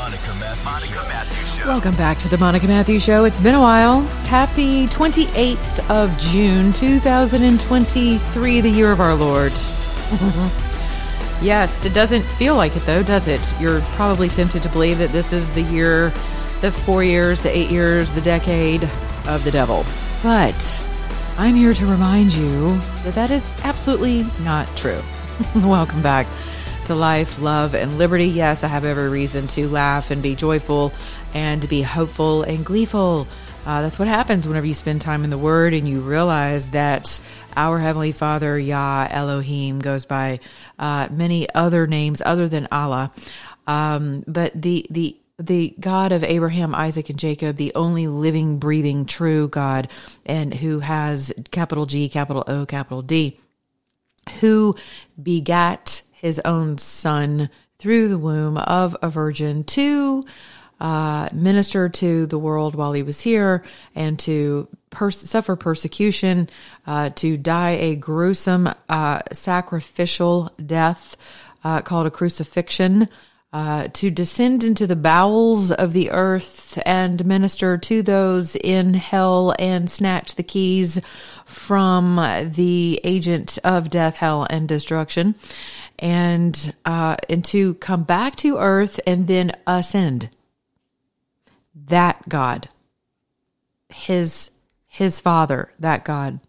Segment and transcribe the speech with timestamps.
[0.00, 1.66] The Monica Matthews Show.
[1.66, 3.26] Welcome back to the Monica Matthews Show.
[3.26, 4.00] It's been a while.
[4.24, 9.52] Happy 28th of June, 2023, the year of our Lord.
[11.42, 13.52] yes, it doesn't feel like it though, does it?
[13.60, 16.08] You're probably tempted to believe that this is the year,
[16.62, 18.84] the four years, the eight years, the decade
[19.28, 19.84] of the devil.
[20.22, 20.82] But
[21.36, 25.02] I'm here to remind you that that is absolutely not true.
[25.56, 26.26] Welcome back
[26.86, 28.26] to life, love, and liberty.
[28.26, 30.92] Yes, I have every reason to laugh and be joyful
[31.34, 33.26] and be hopeful and gleeful.
[33.66, 37.20] Uh, that's what happens whenever you spend time in the Word and you realize that
[37.56, 40.40] our Heavenly Father, Yah Elohim, goes by
[40.78, 43.12] uh, many other names other than Allah.
[43.66, 49.06] Um, but the the the God of Abraham, Isaac, and Jacob, the only living, breathing,
[49.06, 49.88] true God,
[50.26, 53.38] and who has capital G, capital O, capital D,
[54.40, 54.76] who
[55.22, 60.24] begat his own son through the womb of a virgin to
[60.80, 63.62] uh, minister to the world while he was here
[63.94, 66.48] and to pers- suffer persecution,
[66.86, 71.16] uh, to die a gruesome uh, sacrificial death
[71.64, 73.08] uh, called a crucifixion.
[73.52, 79.52] Uh, to descend into the bowels of the earth and minister to those in hell
[79.58, 81.00] and snatch the keys
[81.46, 82.14] from
[82.54, 85.34] the agent of death, hell, and destruction,
[86.00, 90.30] and uh, and to come back to earth and then ascend.
[91.74, 92.68] That God,
[93.90, 94.50] his
[94.86, 96.40] his father, that God,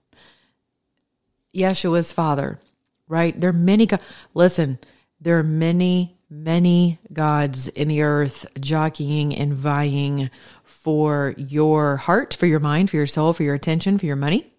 [1.54, 2.60] Yeshua's father,
[3.08, 3.40] right?
[3.40, 3.86] There are many.
[3.86, 3.98] Go-
[4.34, 4.80] Listen,
[5.20, 10.30] there are many, many gods in the earth jockeying and vying
[10.64, 14.52] for your heart, for your mind, for your soul, for your attention, for your money,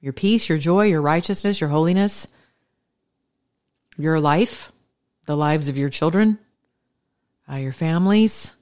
[0.00, 2.28] your peace, your joy, your righteousness, your holiness,
[3.98, 4.72] your life,
[5.26, 6.38] the lives of your children,
[7.50, 8.52] uh, your families,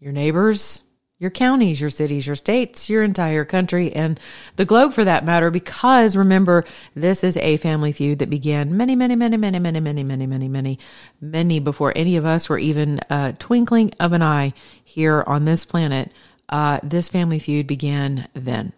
[0.00, 0.82] your neighbors,
[1.18, 4.20] your counties, your cities, your states, your entire country, and
[4.56, 6.64] the globe for that matter, because remember,
[6.94, 10.48] this is a family feud that began many, many, many, many, many, many, many, many,
[10.48, 10.78] many,
[11.20, 14.52] many before any of us were even a twinkling of an eye
[14.84, 16.12] here on this planet.
[16.50, 18.72] Uh, this family feud began then.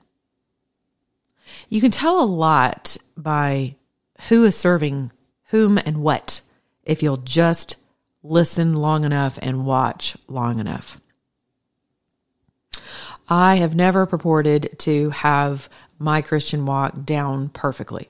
[1.68, 3.74] You can tell a lot by
[4.28, 5.10] who is serving
[5.48, 6.40] whom and what
[6.82, 7.76] if you'll just
[8.22, 11.00] listen long enough and watch long enough.
[13.28, 18.08] I have never purported to have my Christian walk down perfectly.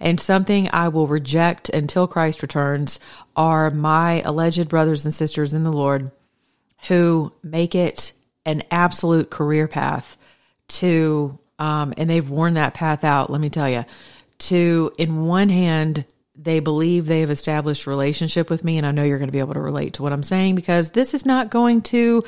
[0.00, 3.00] And something I will reject until Christ returns
[3.36, 6.10] are my alleged brothers and sisters in the Lord
[6.86, 8.12] who make it
[8.46, 10.16] an absolute career path
[10.68, 13.84] to, um, and they've worn that path out, let me tell you,
[14.38, 16.04] to, in one hand,
[16.38, 19.40] they believe they have established relationship with me and i know you're going to be
[19.40, 22.22] able to relate to what i'm saying because this is not going to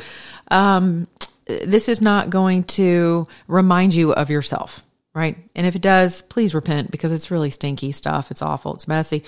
[0.50, 1.06] um,
[1.46, 5.36] this is not going to remind you of yourself right?
[5.56, 8.30] And if it does please repent because it's really stinky stuff.
[8.30, 8.74] It's awful.
[8.74, 9.24] It's messy.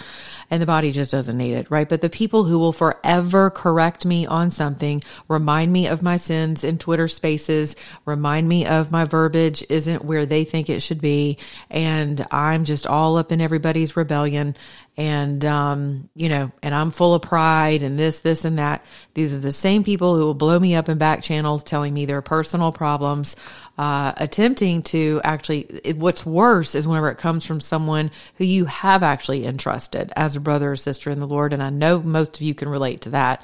[0.50, 1.88] And the body just doesn't need it right?
[1.88, 6.62] But the people who will forever correct me on something remind me of my sins
[6.62, 11.38] in twitter spaces remind me of my verbiage isn't where they think it should be.
[11.70, 14.56] And i'm just all up in everybody's rebellion
[14.97, 18.85] and um, you know, and I'm full of pride and this, this, and that.
[19.15, 22.05] These are the same people who will blow me up in back channels, telling me
[22.05, 23.37] their personal problems,
[23.79, 25.61] uh, attempting to actually.
[25.83, 30.37] It, what's worse is whenever it comes from someone who you have actually entrusted as
[30.37, 33.03] a brother or sister in the Lord, and I know most of you can relate
[33.03, 33.43] to that.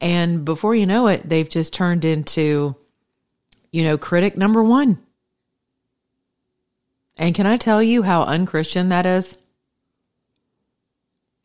[0.00, 2.76] And before you know it, they've just turned into,
[3.70, 4.98] you know, critic number one.
[7.18, 9.38] And can I tell you how unchristian that is?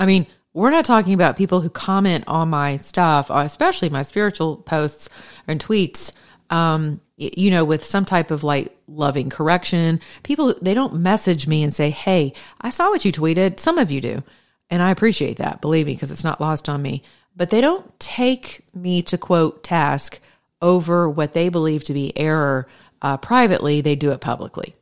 [0.01, 4.01] I mean, we're not talking about people who comment on my stuff, uh, especially my
[4.01, 5.09] spiritual posts
[5.45, 6.12] and tweets,
[6.50, 10.01] um, you know, with some type of like loving correction.
[10.24, 13.59] People, they don't message me and say, Hey, I saw what you tweeted.
[13.59, 14.24] Some of you do.
[14.71, 17.04] And I appreciate that, believe me, because it's not lost on me.
[17.36, 20.19] But they don't take me to quote task
[20.63, 22.68] over what they believe to be error
[23.04, 23.81] uh, privately.
[23.81, 24.74] They do it publicly.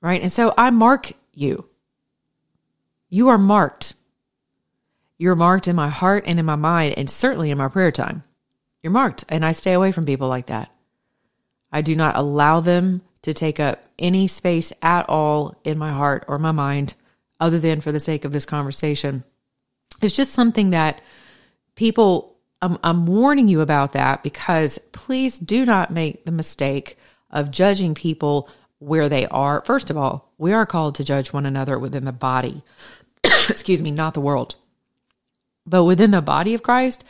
[0.00, 0.20] Right.
[0.20, 1.66] And so I mark you.
[3.10, 3.94] You are marked.
[5.20, 8.24] You're marked in my heart and in my mind, and certainly in my prayer time.
[8.82, 9.26] you're marked.
[9.28, 10.72] And I stay away from people like that.
[11.70, 16.24] I do not allow them to take up any space at all in my heart
[16.26, 16.94] or my mind,
[17.38, 19.22] other than for the sake of this conversation.
[20.00, 21.02] It's just something that
[21.74, 26.96] people, I'm, I'm warning you about that because please do not make the mistake
[27.30, 29.62] of judging people where they are.
[29.66, 32.62] First of all, we are called to judge one another within the body,
[33.50, 34.54] excuse me, not the world.
[35.70, 37.04] But within the body of Christ,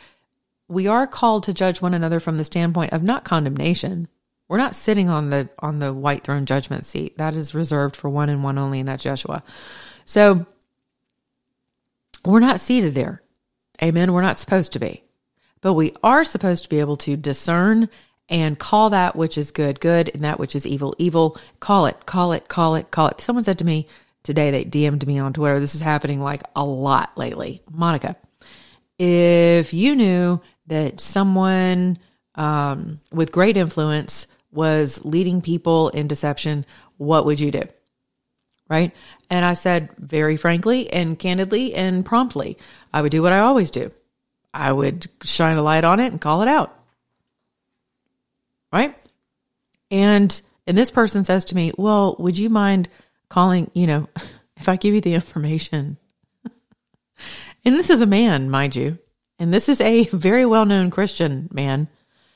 [0.67, 4.07] we are called to judge one another from the standpoint of not condemnation.
[4.47, 7.17] We're not sitting on the on the white throne judgment seat.
[7.17, 9.41] That is reserved for one and one only, and that's Yeshua.
[10.05, 10.45] So
[12.23, 13.23] we're not seated there.
[13.81, 14.13] Amen.
[14.13, 15.03] We're not supposed to be.
[15.61, 17.89] But we are supposed to be able to discern
[18.29, 21.37] and call that which is good, good, and that which is evil, evil.
[21.59, 23.21] Call it, call it, call it, call it.
[23.21, 23.87] Someone said to me
[24.23, 25.59] today, they DM'd me on Twitter.
[25.59, 27.61] This is happening like a lot lately.
[27.69, 28.15] Monica,
[29.01, 31.97] if you knew that someone
[32.35, 36.67] um, with great influence was leading people in deception,
[36.97, 37.63] what would you do?
[38.69, 38.93] Right.
[39.29, 42.59] And I said, very frankly and candidly and promptly,
[42.93, 43.91] I would do what I always do.
[44.53, 46.77] I would shine a light on it and call it out.
[48.71, 48.95] Right.
[49.89, 52.87] And, and this person says to me, well, would you mind
[53.29, 54.09] calling, you know,
[54.57, 55.97] if I give you the information?
[57.65, 58.97] And this is a man, mind you.
[59.39, 61.87] And this is a very well known Christian man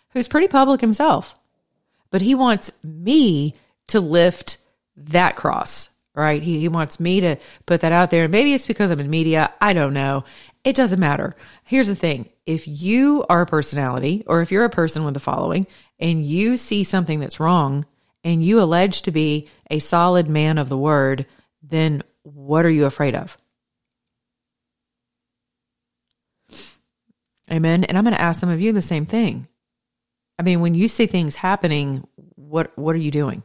[0.10, 1.36] who's pretty public himself.
[2.10, 3.54] But he wants me
[3.88, 4.57] to lift
[4.98, 6.42] that cross right?
[6.42, 7.36] He, he wants me to
[7.66, 8.27] put that out there.
[8.27, 9.54] Maybe it's because I'm in media.
[9.62, 10.24] I don't know.
[10.63, 11.36] It doesn't matter.
[11.66, 12.30] Here's the thing.
[12.45, 15.68] If you are a personality or if you're a person with a following
[16.00, 17.86] and you see something that's wrong
[18.24, 21.25] and you allege to be a solid man of the word,
[21.62, 23.38] then what are you afraid of?
[27.51, 27.83] Amen.
[27.83, 29.47] And I'm going to ask some of you the same thing.
[30.38, 33.44] I mean, when you see things happening, what what are you doing?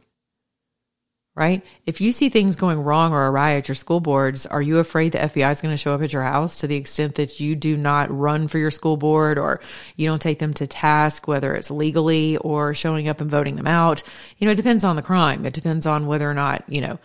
[1.35, 1.63] right?
[1.85, 5.13] If you see things going wrong or awry at your school boards, are you afraid
[5.13, 7.55] the FBI is going to show up at your house to the extent that you
[7.55, 9.61] do not run for your school board or
[9.95, 13.67] you don't take them to task, whether it's legally or showing up and voting them
[13.67, 14.03] out?
[14.37, 15.45] You know, it depends on the crime.
[15.45, 16.99] It depends on whether or not, you know,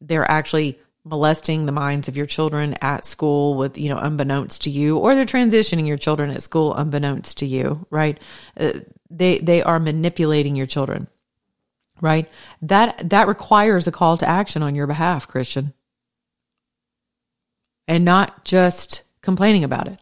[0.00, 4.70] they're actually molesting the minds of your children at school with, you know, unbeknownst to
[4.70, 8.18] you, or they're transitioning your children at school unbeknownst to you, right?
[8.58, 8.72] Uh,
[9.10, 11.08] they, they are manipulating your children
[12.00, 12.28] right?
[12.62, 15.72] That that requires a call to action on your behalf, Christian.
[17.86, 19.98] And not just complaining about it.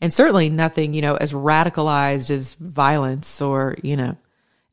[0.00, 4.16] And certainly nothing, you know, as radicalized as violence or, you know,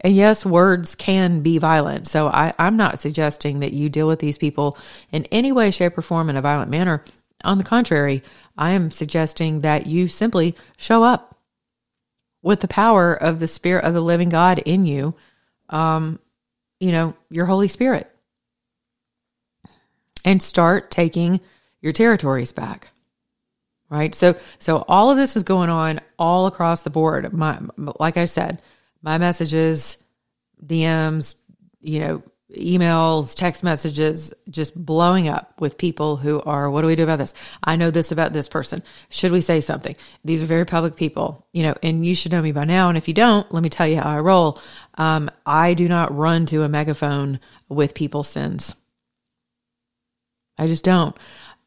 [0.01, 2.07] and yes, words can be violent.
[2.07, 4.77] So I, I'm not suggesting that you deal with these people
[5.12, 7.03] in any way, shape, or form in a violent manner.
[7.44, 8.24] On the contrary,
[8.57, 11.38] I am suggesting that you simply show up
[12.42, 15.13] with the power of the Spirit of the living God in you,
[15.69, 16.19] um,
[16.80, 18.12] you know, your Holy Spirit,
[20.25, 21.39] and start taking
[21.81, 22.88] your territories back.
[23.89, 24.15] Right.
[24.15, 27.33] So, so all of this is going on all across the board.
[27.33, 28.62] My, like I said,
[29.01, 30.03] my messages,
[30.65, 31.36] DMs,
[31.80, 32.24] you know,
[32.56, 37.19] emails, text messages just blowing up with people who are, what do we do about
[37.19, 37.33] this?
[37.63, 38.83] I know this about this person.
[39.09, 39.95] Should we say something?
[40.25, 42.89] These are very public people, you know, and you should know me by now.
[42.89, 44.60] And if you don't, let me tell you how I roll.
[44.96, 47.39] Um, I do not run to a megaphone
[47.70, 48.75] with people's sins.
[50.58, 51.15] I just don't.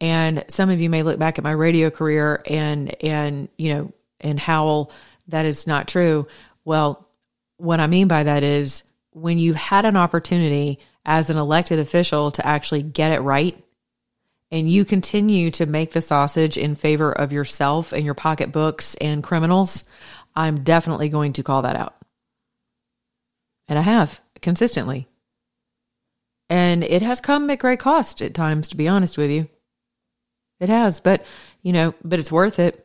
[0.00, 3.93] And some of you may look back at my radio career and, and, you know,
[4.21, 4.91] and howl
[5.29, 6.26] that is not true.
[6.64, 7.09] Well,
[7.57, 12.31] what I mean by that is when you had an opportunity as an elected official
[12.33, 13.63] to actually get it right
[14.51, 19.23] and you continue to make the sausage in favor of yourself and your pocketbooks and
[19.23, 19.85] criminals,
[20.37, 21.95] I'm definitely going to call that out.
[23.69, 25.09] And I have consistently.
[26.51, 29.49] And it has come at great cost at times, to be honest with you.
[30.61, 31.25] It has, but
[31.63, 32.84] you know, but it's worth it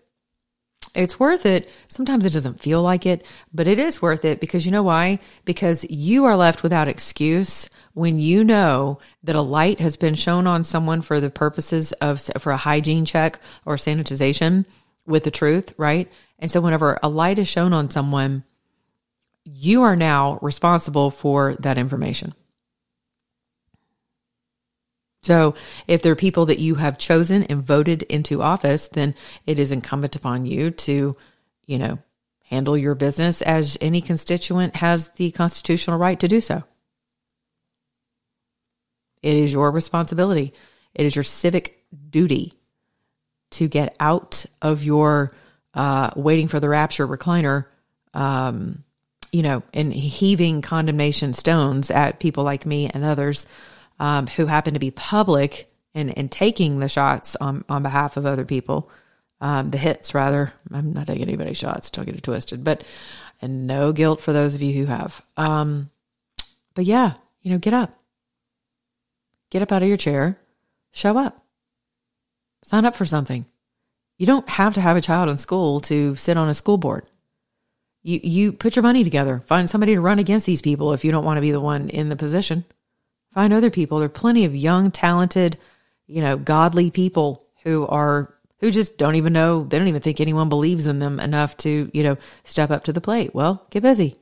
[0.95, 1.69] it's worth it.
[1.87, 5.19] Sometimes it doesn't feel like it, but it is worth it because you know why?
[5.45, 10.47] Because you are left without excuse when you know that a light has been shown
[10.47, 14.65] on someone for the purposes of for a hygiene check or sanitization
[15.05, 16.09] with the truth, right?
[16.37, 18.43] And so whenever a light is shown on someone,
[19.43, 22.33] you are now responsible for that information.
[25.21, 25.55] So,
[25.87, 29.71] if there are people that you have chosen and voted into office, then it is
[29.71, 31.13] incumbent upon you to,
[31.65, 31.99] you know,
[32.45, 36.63] handle your business as any constituent has the constitutional right to do so.
[39.21, 40.53] It is your responsibility.
[40.95, 42.53] It is your civic duty
[43.51, 45.31] to get out of your
[45.73, 47.65] uh, waiting for the rapture recliner,
[48.13, 48.83] um,
[49.31, 53.45] you know, and heaving condemnation stones at people like me and others
[53.99, 58.25] um, who happen to be public and, and taking the shots on, on behalf of
[58.25, 58.89] other people,
[59.41, 60.53] um, the hits rather.
[60.71, 62.83] I'm not taking anybody's shots, don't get it twisted, but
[63.41, 65.21] and no guilt for those of you who have.
[65.37, 65.89] Um,
[66.73, 67.95] but yeah, you know, get up,
[69.49, 70.39] get up out of your chair,
[70.91, 71.39] show up,
[72.63, 73.45] sign up for something.
[74.17, 77.07] You don't have to have a child in school to sit on a school board.
[78.03, 79.41] You you put your money together.
[79.45, 81.89] Find somebody to run against these people if you don't want to be the one
[81.89, 82.65] in the position.
[83.33, 83.99] Find other people.
[83.99, 85.57] There are plenty of young, talented,
[86.07, 90.19] you know, godly people who are who just don't even know, they don't even think
[90.19, 93.33] anyone believes in them enough to, you know, step up to the plate.
[93.33, 94.15] Well, get busy.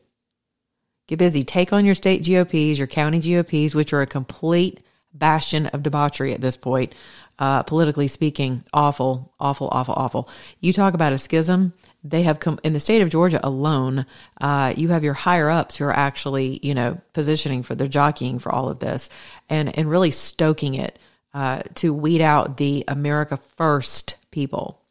[1.07, 1.43] Get busy.
[1.43, 4.83] Take on your state GOPs, your county GOPs, which are a complete
[5.13, 6.93] bastion of debauchery at this point,
[7.39, 8.63] uh, politically speaking.
[8.73, 10.29] Awful, awful, awful, awful.
[10.59, 11.73] You talk about a schism.
[12.09, 14.05] They have come in the state of Georgia alone.
[14.39, 18.39] Uh, you have your higher ups who are actually, you know, positioning for, they're jockeying
[18.39, 19.09] for all of this
[19.49, 20.99] and, and really stoking it
[21.33, 24.81] uh, to weed out the America First people,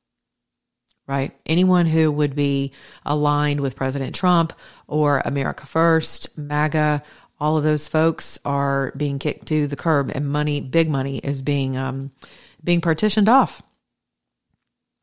[1.06, 1.36] right?
[1.46, 2.72] Anyone who would be
[3.04, 4.52] aligned with President Trump
[4.86, 7.02] or America First, MAGA,
[7.38, 11.42] all of those folks are being kicked to the curb, and money, big money, is
[11.42, 12.10] being um,
[12.64, 13.62] being partitioned off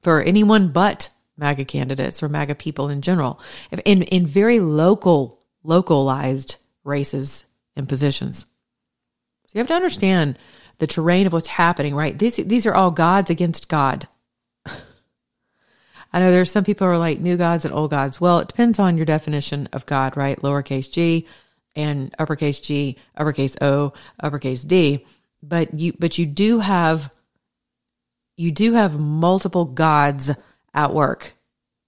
[0.02, 3.40] for anyone but MAGA candidates or MAGA people in general,
[3.86, 8.46] in in very local, localized races and positions.
[9.48, 10.38] So you have to understand
[10.80, 12.18] the terrain of what's happening, right?
[12.18, 14.08] These these are all gods against God.
[14.66, 18.22] I know there's some people who are like new gods and old gods.
[18.22, 20.40] Well, it depends on your definition of God, right?
[20.42, 21.28] Lowercase g
[21.76, 25.06] and uppercase G, uppercase O, uppercase D.
[25.42, 27.14] But you but you do have
[28.38, 30.32] you do have multiple gods
[30.74, 31.34] at work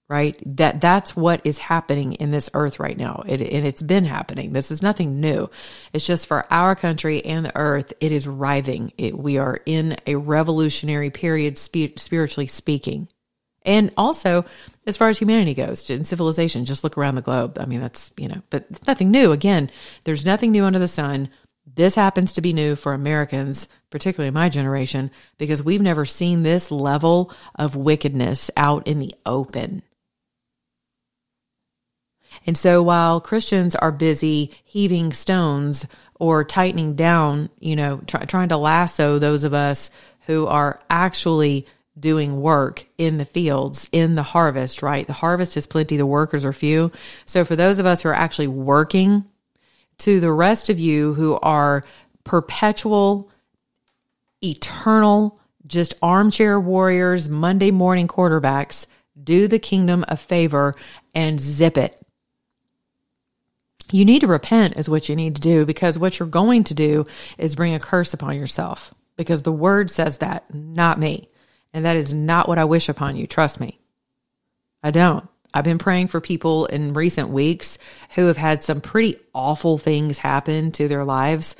[0.08, 0.40] right?
[0.56, 3.24] That that's what is happening in this earth right now.
[3.26, 4.52] It, and it's been happening.
[4.52, 5.50] This is nothing new.
[5.92, 8.92] It's just for our country and the earth it is writhing.
[8.98, 13.08] It, we are in a revolutionary period spe- spiritually speaking.
[13.64, 14.44] And also
[14.86, 17.58] as far as humanity goes in civilization just look around the globe.
[17.58, 19.32] I mean that's you know but it's nothing new.
[19.32, 19.72] Again
[20.04, 21.30] there's nothing new under the sun
[21.74, 26.70] this happens to be new for Americans, particularly my generation, because we've never seen this
[26.70, 29.82] level of wickedness out in the open.
[32.46, 35.86] And so while Christians are busy heaving stones
[36.18, 39.90] or tightening down, you know, try, trying to lasso those of us
[40.26, 41.66] who are actually
[41.98, 45.06] doing work in the fields, in the harvest, right?
[45.06, 46.92] The harvest is plenty, the workers are few.
[47.24, 49.24] So for those of us who are actually working,
[49.98, 51.84] to the rest of you who are
[52.24, 53.30] perpetual,
[54.42, 58.86] eternal, just armchair warriors, Monday morning quarterbacks,
[59.22, 60.74] do the kingdom a favor
[61.14, 62.00] and zip it
[63.92, 66.74] you need to repent is what you need to do because what you're going to
[66.74, 67.04] do
[67.38, 71.28] is bring a curse upon yourself because the word says that, not me.
[71.72, 73.26] And that is not what I wish upon you.
[73.26, 73.78] Trust me.
[74.82, 75.28] I don't.
[75.54, 77.78] I've been praying for people in recent weeks
[78.14, 81.56] who have had some pretty awful things happen to their lives.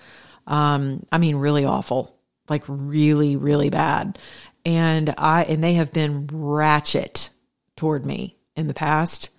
[0.46, 2.16] Um, I mean, really awful,
[2.48, 4.18] like really, really bad.
[4.64, 7.30] And I, and they have been ratchet
[7.76, 9.30] toward me in the past.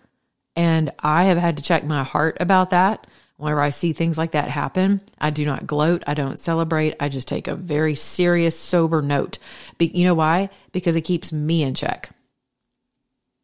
[0.55, 3.05] And I have had to check my heart about that.
[3.37, 6.03] Whenever I see things like that happen, I do not gloat.
[6.07, 6.95] I don't celebrate.
[6.99, 9.37] I just take a very serious, sober note.
[9.77, 10.49] Be, you know why?
[10.71, 12.09] Because it keeps me in check.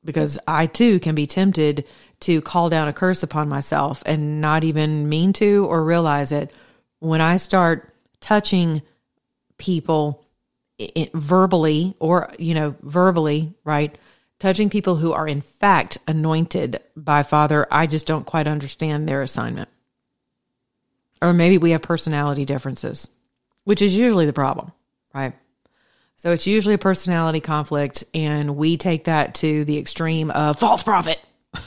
[0.06, 1.86] Because I too can be tempted
[2.22, 6.52] to call down a curse upon myself and not even mean to or realize it.
[7.00, 8.82] When I start touching
[9.58, 10.26] people
[11.14, 13.98] verbally or, you know, verbally, right?
[14.44, 17.66] touching people who are in fact anointed by Father.
[17.72, 19.70] I just don't quite understand their assignment.
[21.22, 23.08] Or maybe we have personality differences,
[23.64, 24.74] which is usually the problem,
[25.14, 25.34] right?
[26.24, 30.82] So it's usually a personality conflict, and we take that to the extreme of false
[30.82, 31.20] prophet.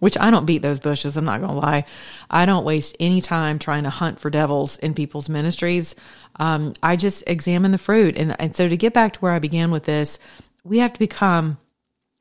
[0.00, 1.84] Which I don't beat those bushes, I'm not going to lie.
[2.28, 5.94] I don't waste any time trying to hunt for devils in people's ministries.
[6.40, 8.16] Um, I just examine the fruit.
[8.16, 10.18] And, and so to get back to where I began with this,
[10.64, 11.58] we have to become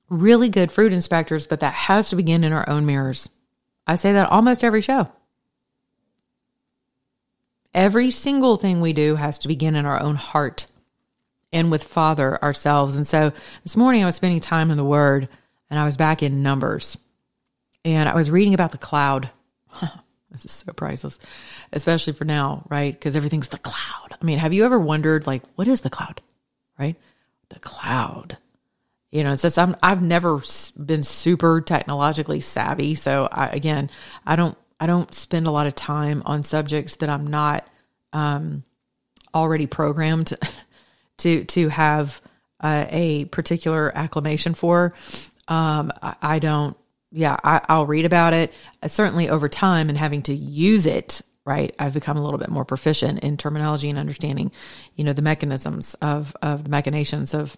[0.09, 3.29] really good fruit inspectors, but that has to begin in our own mirrors.
[3.87, 5.11] I say that almost every show.
[7.73, 10.67] Every single thing we do has to begin in our own heart
[11.53, 12.95] and with Father ourselves.
[12.95, 13.31] And so
[13.63, 15.29] this morning I was spending time in the Word
[15.69, 16.97] and I was back in Numbers
[17.85, 19.29] and I was reading about the cloud.
[20.31, 21.19] this is so priceless,
[21.71, 22.93] especially for now, right?
[22.93, 24.15] Because everything's the cloud.
[24.21, 26.21] I mean, have you ever wondered, like, what is the cloud,
[26.77, 26.95] right?
[27.53, 28.37] the cloud.
[29.11, 30.41] You know, since I'm I've never
[30.77, 33.89] been super technologically savvy, so I, again,
[34.25, 37.67] I don't I don't spend a lot of time on subjects that I'm not
[38.13, 38.63] um,
[39.31, 40.33] already programmed
[41.19, 42.19] to to have
[42.59, 44.93] uh, a particular acclamation for.
[45.47, 46.75] Um, I, I don't.
[47.11, 48.53] Yeah, I, I'll read about it.
[48.81, 51.75] Uh, certainly, over time and having to use it, right?
[51.77, 54.51] I've become a little bit more proficient in terminology and understanding,
[54.95, 57.55] you know, the mechanisms of of the machinations of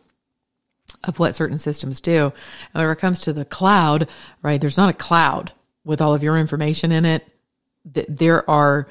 [1.05, 2.33] of what certain systems do.
[2.73, 4.09] And when it comes to the cloud,
[4.41, 4.59] right?
[4.59, 5.53] There's not a cloud
[5.85, 7.27] with all of your information in it.
[7.93, 8.87] Th- There are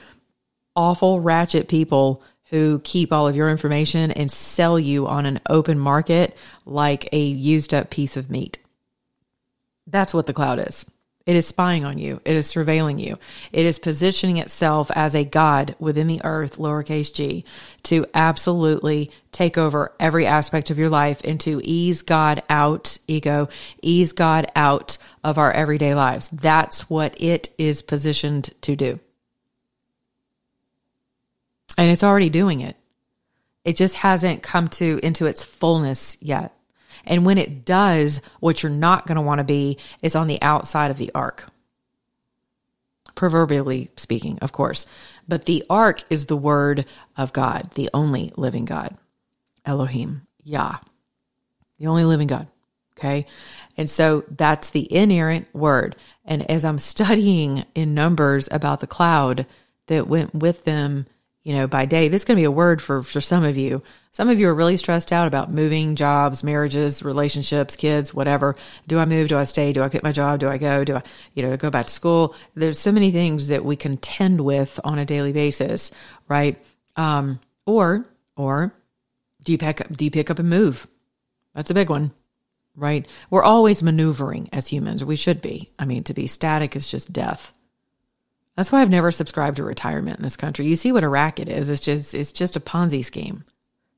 [0.77, 5.79] awful, ratchet people who keep all of your information and sell you on an open
[5.79, 8.59] market like a used up piece of meat.
[9.87, 10.85] That's what the cloud is.
[11.25, 12.21] It is spying on you.
[12.25, 13.17] It is surveilling you.
[13.53, 17.45] It is positioning itself as a God within the earth, lowercase g,
[17.85, 23.49] to absolutely take over every aspect of your life and to ease God out, ego,
[23.83, 26.29] ease God out of our everyday lives.
[26.31, 28.99] That's what it is positioned to do.
[31.79, 32.77] And it's already doing it.
[33.65, 36.53] It just hasn't come to into its fullness yet.
[37.05, 40.41] And when it does, what you're not going to want to be is on the
[40.43, 41.47] outside of the ark.
[43.15, 44.87] Proverbially speaking, of course.
[45.29, 48.97] But the ark is the word of God, the only living God.
[49.65, 50.79] Elohim, Yah,
[51.79, 52.49] the only living God.
[52.99, 53.27] Okay.
[53.77, 55.97] And so that's the inerrant word.
[56.25, 59.47] And as I'm studying in Numbers about the cloud
[59.87, 61.07] that went with them,
[61.45, 63.57] you know, by day, this is going to be a word for, for some of
[63.57, 63.83] you.
[64.13, 68.57] Some of you are really stressed out about moving, jobs, marriages, relationships, kids, whatever.
[68.87, 69.29] Do I move?
[69.29, 69.73] Do I stay?
[69.73, 70.39] Do I quit my job?
[70.39, 70.85] Do I go?
[70.85, 71.03] Do I,
[71.35, 72.35] you know, go back to school?
[72.55, 75.91] There's so many things that we contend with on a daily basis,
[76.29, 76.63] right?
[76.97, 78.07] Um, or,
[78.37, 78.75] or
[79.45, 80.87] do you pick up, do you pick up and move?
[81.55, 82.13] That's a big one,
[82.77, 83.07] right?
[83.31, 85.05] We're always maneuvering as humans.
[85.05, 85.73] We should be.
[85.79, 87.53] I mean, to be static is just death.
[88.57, 90.67] That's why I've never subscribed to retirement in this country.
[90.67, 91.71] You see what a racket is.
[91.71, 93.45] It's just it's just a Ponzi scheme.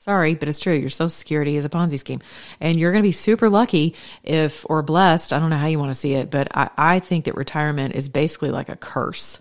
[0.05, 0.75] Sorry, but it's true.
[0.75, 2.21] Your social security is a Ponzi scheme.
[2.61, 5.79] And you're going to be super lucky if, or blessed, I don't know how you
[5.79, 9.41] want to see it, but I, I think that retirement is basically like a curse.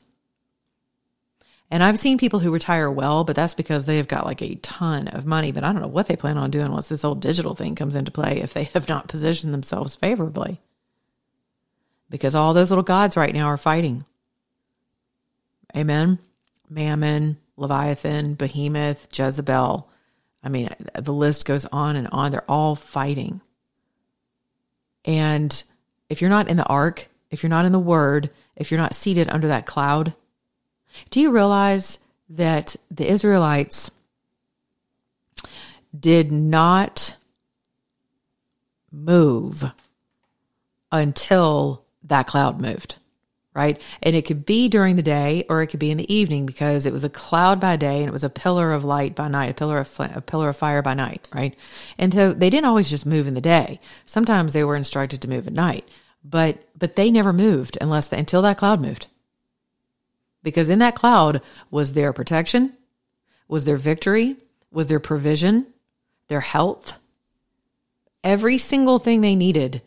[1.70, 5.10] And I've seen people who retire well, but that's because they've got like a ton
[5.10, 5.52] of money.
[5.52, 7.96] But I don't know what they plan on doing once this whole digital thing comes
[7.96, 10.62] into play if they have not positioned themselves favorably.
[12.10, 14.06] Because all those little gods right now are fighting.
[15.76, 16.20] Amen.
[16.70, 19.90] Mammon, Leviathan, Behemoth, Jezebel.
[20.44, 22.32] I mean, the list goes on and on.
[22.32, 23.42] They're all fighting.
[25.06, 25.64] And
[26.10, 28.96] if you're not in the ark, if you're not in the word, if you're not
[28.96, 30.14] seated under that cloud,
[31.10, 33.90] do you realize that the Israelites
[35.98, 37.16] did not
[38.92, 39.64] move
[40.92, 42.96] until that cloud moved?
[43.54, 43.80] Right?
[44.02, 46.86] And it could be during the day or it could be in the evening because
[46.86, 49.52] it was a cloud by day and it was a pillar of light by night,
[49.52, 51.56] a pillar of a pillar of fire by night, right?
[51.98, 53.80] And so they didn't always just move in the day.
[54.06, 55.88] Sometimes they were instructed to move at night,
[56.24, 59.08] but but they never moved unless the, until that cloud moved.
[60.42, 62.74] Because in that cloud was their protection,
[63.48, 64.36] was their victory,
[64.72, 65.68] was their provision,
[66.28, 67.00] their health,
[68.24, 69.82] every single thing they needed,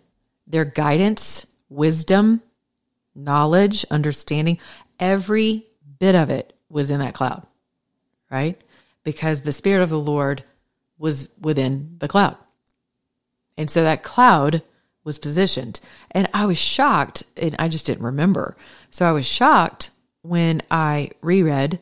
[0.47, 2.43] their guidance, wisdom,
[3.17, 4.59] knowledge, understanding,
[5.01, 5.67] every
[5.99, 7.47] bit of it was in that cloud,
[8.31, 8.61] right?
[9.03, 10.45] Because the Spirit of the Lord
[10.99, 12.37] was within the cloud.
[13.57, 14.63] And so that cloud
[15.05, 15.81] was positioned.
[16.11, 18.57] And I was shocked, and I just didn't remember.
[18.91, 19.91] So I was shocked
[20.23, 21.81] when I reread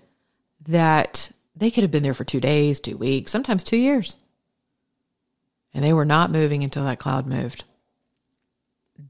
[0.69, 4.19] that they could have been there for two days, two weeks, sometimes two years.
[5.73, 7.65] And they were not moving until that cloud moved.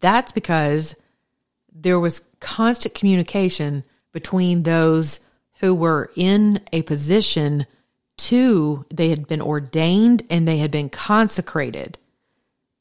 [0.00, 0.96] That's because
[1.74, 5.20] there was constant communication between those
[5.60, 7.66] who were in a position
[8.16, 11.98] to they had been ordained and they had been consecrated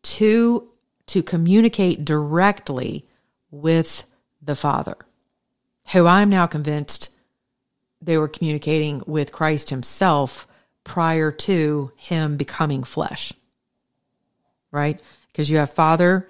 [0.03, 0.67] to
[1.07, 3.05] to communicate directly
[3.49, 4.03] with
[4.41, 4.95] the father
[5.91, 7.09] who i'm now convinced
[7.99, 10.47] they were communicating with christ himself
[10.83, 13.33] prior to him becoming flesh
[14.73, 14.99] right?
[15.31, 16.27] Because you have father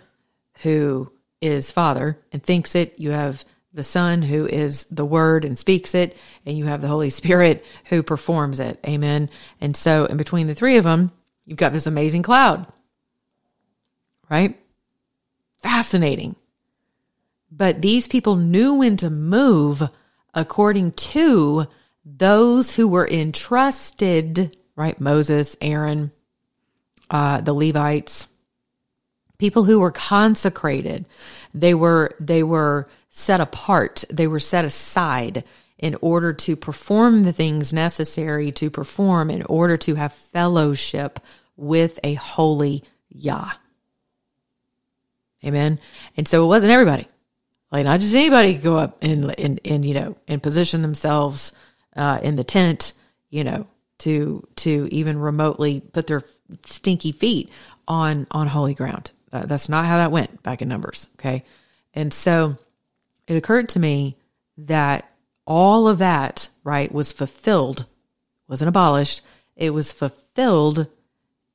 [0.59, 1.11] who
[1.43, 2.99] is Father and thinks it.
[2.99, 6.87] You have the Son who is the Word and speaks it, and you have the
[6.87, 8.79] Holy Spirit who performs it.
[8.87, 9.29] Amen.
[9.59, 11.11] And so, in between the three of them,
[11.45, 12.65] you've got this amazing cloud,
[14.29, 14.57] right?
[15.57, 16.35] Fascinating.
[17.51, 19.83] But these people knew when to move
[20.33, 21.67] according to
[22.05, 24.99] those who were entrusted, right?
[24.99, 26.11] Moses, Aaron,
[27.09, 28.27] uh, the Levites,
[29.43, 31.05] people who were consecrated
[31.53, 35.43] they were they were set apart they were set aside
[35.77, 41.19] in order to perform the things necessary to perform in order to have fellowship
[41.57, 43.51] with a holy Yah.
[45.45, 45.79] Amen.
[46.17, 47.07] And so it wasn't everybody.
[47.71, 51.53] Like not just anybody could go up and and, and you know and position themselves
[51.95, 52.93] uh, in the tent,
[53.29, 53.67] you know,
[53.99, 56.23] to to even remotely put their
[56.65, 57.49] stinky feet
[57.87, 59.11] on on holy ground.
[59.33, 61.09] That's not how that went back in Numbers.
[61.19, 61.43] Okay,
[61.93, 62.57] and so
[63.27, 64.17] it occurred to me
[64.57, 65.09] that
[65.45, 67.85] all of that right was fulfilled,
[68.47, 69.21] wasn't abolished.
[69.55, 70.87] It was fulfilled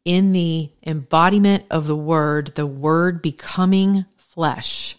[0.05, 4.97] in the embodiment of the word, the word becoming flesh,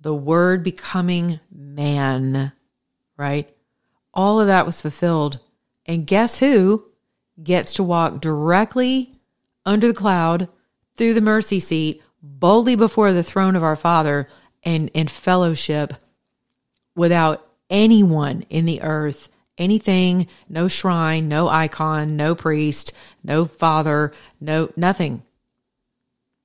[0.00, 2.52] the word becoming man,
[3.16, 3.48] right?
[4.14, 5.40] All of that was fulfilled.
[5.86, 6.84] And guess who
[7.42, 9.14] gets to walk directly
[9.64, 10.48] under the cloud
[10.98, 14.28] through the mercy seat, boldly before the throne of our Father
[14.64, 15.94] and in fellowship
[16.94, 24.70] without anyone in the earth, anything, no shrine, no icon, no priest, no father, no
[24.76, 25.22] nothing.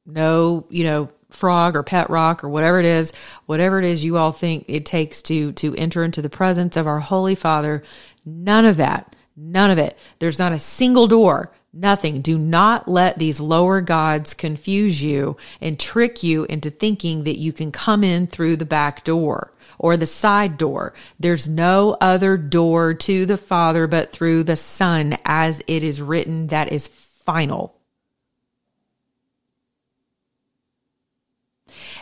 [0.06, 3.13] No, you know, frog or pet rock or whatever it is,
[3.46, 6.86] whatever it is you all think it takes to to enter into the presence of
[6.86, 7.84] our holy father,
[8.26, 9.16] none of that.
[9.36, 9.98] None of it.
[10.20, 12.22] There's not a single door Nothing.
[12.22, 17.52] Do not let these lower gods confuse you and trick you into thinking that you
[17.52, 20.94] can come in through the back door or the side door.
[21.20, 26.48] There's no other door to the Father but through the Son, as it is written,
[26.48, 27.76] that is final.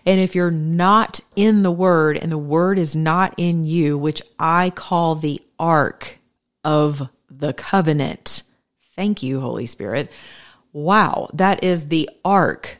[0.05, 4.21] And if you're not in the Word and the Word is not in you, which
[4.37, 6.19] I call the ark
[6.65, 8.40] of the covenant,
[9.01, 10.11] Thank you, Holy Spirit.
[10.73, 12.77] Wow, that is the ark.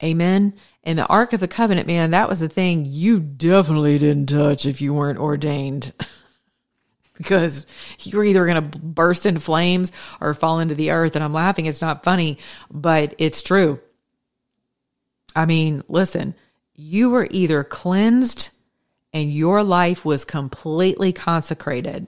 [0.00, 0.54] Amen.
[0.84, 4.66] And the Ark of the Covenant, man, that was the thing you definitely didn't touch
[4.66, 5.92] if you weren't ordained.
[7.16, 7.66] because
[7.98, 9.90] you're either going to burst into flames
[10.20, 11.16] or fall into the earth.
[11.16, 11.66] And I'm laughing.
[11.66, 12.38] It's not funny,
[12.70, 13.80] but it's true.
[15.34, 16.36] I mean, listen,
[16.76, 18.50] you were either cleansed
[19.12, 22.06] and your life was completely consecrated.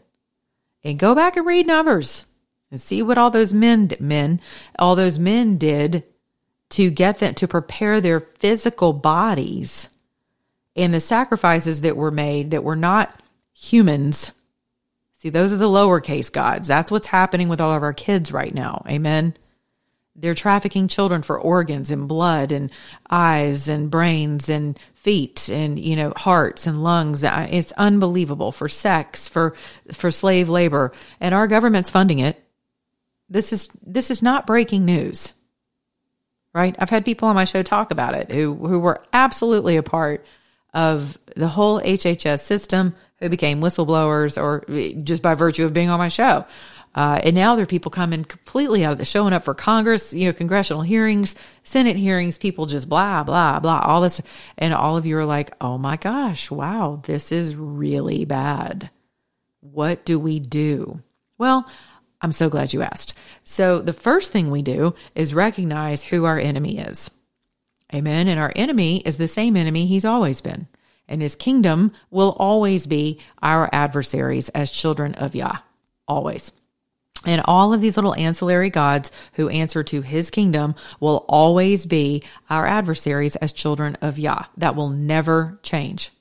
[0.85, 2.27] And go back and read Numbers
[2.71, 4.41] and see what all those men men
[4.79, 6.05] all those men did
[6.71, 9.89] to get them to prepare their physical bodies
[10.77, 14.33] and the sacrifices that were made that were not humans.
[15.19, 16.69] See those are the lowercase gods.
[16.69, 18.85] That's what's happening with all of our kids right now.
[18.89, 19.37] Amen.
[20.17, 22.71] They're trafficking children for organs and blood and
[23.11, 27.25] eyes and brains and feet and you know hearts and lungs.
[27.25, 29.57] Uh, it's unbelievable for sex for
[29.93, 30.93] for slave labor.
[31.21, 32.43] And our government's funding it
[33.31, 35.33] this is this is not breaking news.
[36.53, 36.75] Right?
[36.81, 40.27] I've had people on my show talk about it who who were absolutely a part
[40.75, 44.64] of the whole HHS system who became whistleblowers or
[45.03, 46.45] just by virtue of being on my show.
[46.93, 50.12] Uh, and now there are people coming completely out of the showing up for Congress,
[50.12, 54.21] you know, congressional hearings, Senate hearings, people just blah, blah, blah, all this.
[54.59, 58.90] And all of you are like, oh my gosh, wow, this is really bad.
[59.61, 61.01] What do we do?
[61.38, 61.71] Well,
[62.23, 63.15] I'm so glad you asked.
[63.45, 67.11] So, the first thing we do is recognize who our enemy is.
[67.95, 68.29] Amen.
[68.29, 70.69] And our enemy is the same enemy he's always been.
[71.09, 75.59] And his kingdom will always be our adversaries as children of Yah.
[76.07, 76.53] Always.
[77.27, 82.23] And all of these little ancillary gods who answer to his kingdom will always be
[82.49, 84.45] our adversaries as children of Yah.
[84.57, 86.13] That will never change.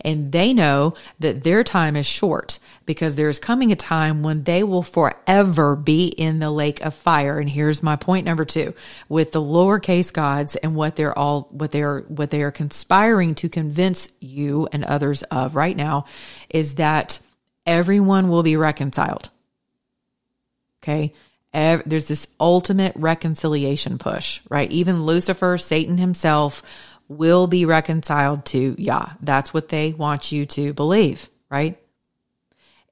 [0.00, 4.62] And they know that their time is short because there's coming a time when they
[4.62, 7.38] will forever be in the lake of fire.
[7.38, 8.74] And here's my point number two
[9.08, 13.48] with the lowercase gods and what they're all, what they're, what they are conspiring to
[13.48, 16.06] convince you and others of right now
[16.50, 17.18] is that
[17.66, 19.30] everyone will be reconciled.
[20.82, 21.14] Okay.
[21.52, 24.70] There's this ultimate reconciliation push, right?
[24.72, 26.62] Even Lucifer, Satan himself,
[27.08, 29.10] will be reconciled to Yah.
[29.20, 31.78] That's what they want you to believe, right?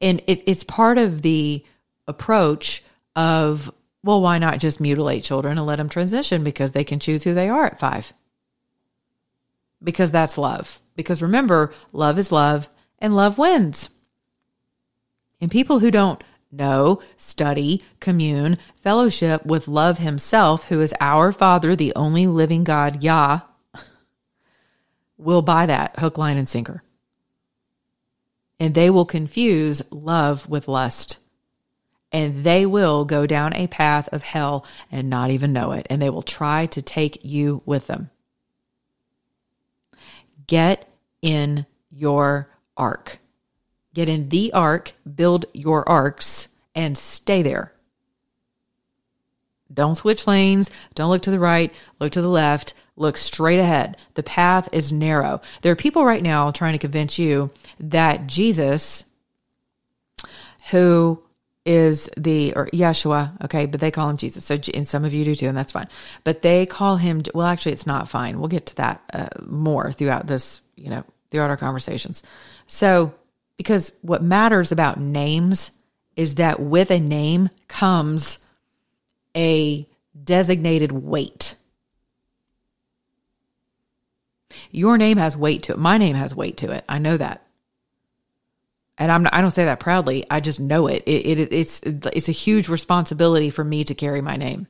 [0.00, 1.64] And it, it's part of the
[2.06, 2.82] approach
[3.16, 3.72] of,
[4.02, 7.34] well, why not just mutilate children and let them transition because they can choose who
[7.34, 8.12] they are at five?
[9.82, 10.80] Because that's love.
[10.96, 13.90] Because remember, love is love and love wins.
[15.40, 16.22] And people who don't
[16.52, 23.02] know, study, commune, fellowship with love himself, who is our Father, the only living God,
[23.02, 23.40] Yah,
[25.22, 26.82] will buy that hook, line, and sinker.
[28.60, 31.18] And they will confuse love with lust.
[32.12, 35.86] and they will go down a path of hell and not even know it.
[35.88, 38.10] And they will try to take you with them.
[40.46, 40.86] Get
[41.22, 43.18] in your ark.
[43.94, 47.72] Get in the ark, build your arcs, and stay there.
[49.72, 50.70] Don't switch lanes.
[50.94, 51.72] Don't look to the right.
[51.98, 52.74] Look to the left.
[52.96, 53.96] Look straight ahead.
[54.14, 55.40] The path is narrow.
[55.62, 57.50] There are people right now trying to convince you
[57.80, 59.04] that Jesus,
[60.70, 61.22] who
[61.64, 64.44] is the or Yeshua, okay, but they call him Jesus.
[64.44, 65.88] So, and some of you do too, and that's fine.
[66.24, 67.22] But they call him.
[67.34, 68.38] Well, actually, it's not fine.
[68.38, 72.22] We'll get to that uh, more throughout this, you know, throughout our conversations.
[72.66, 73.14] So,
[73.56, 75.70] because what matters about names
[76.16, 78.38] is that with a name comes
[79.36, 79.88] a
[80.24, 81.54] designated weight.
[84.72, 85.78] Your name has weight to it.
[85.78, 86.84] My name has weight to it.
[86.88, 87.46] I know that
[88.98, 90.24] and I'm not, I don't say that proudly.
[90.30, 91.02] I just know it.
[91.06, 91.52] It, it.
[91.52, 94.68] It's it's a huge responsibility for me to carry my name.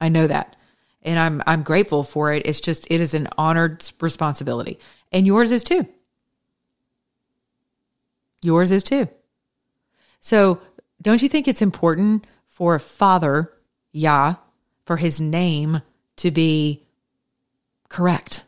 [0.00, 0.56] I know that,
[1.02, 2.46] and I'm I'm grateful for it.
[2.46, 4.78] It's just it is an honored responsibility,
[5.10, 5.88] and yours is too.
[8.42, 9.08] Yours is too.
[10.20, 10.60] So,
[11.02, 13.52] don't you think it's important for a father,
[13.90, 14.36] Yah,
[14.84, 15.82] for his name
[16.18, 16.86] to be
[17.88, 18.44] correct?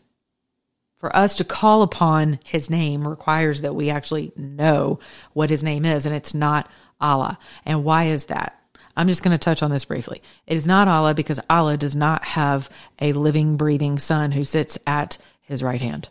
[1.00, 5.00] For us to call upon his name requires that we actually know
[5.32, 7.38] what his name is, and it's not Allah.
[7.64, 8.60] And why is that?
[8.94, 10.20] I'm just going to touch on this briefly.
[10.46, 12.68] It is not Allah because Allah does not have
[13.00, 16.10] a living, breathing son who sits at his right hand.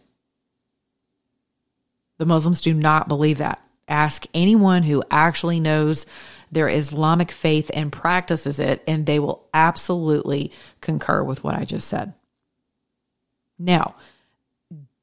[2.18, 3.62] The Muslims do not believe that.
[3.88, 6.08] Ask anyone who actually knows
[6.52, 11.88] their Islamic faith and practices it, and they will absolutely concur with what I just
[11.88, 12.14] said.
[13.60, 13.94] Now,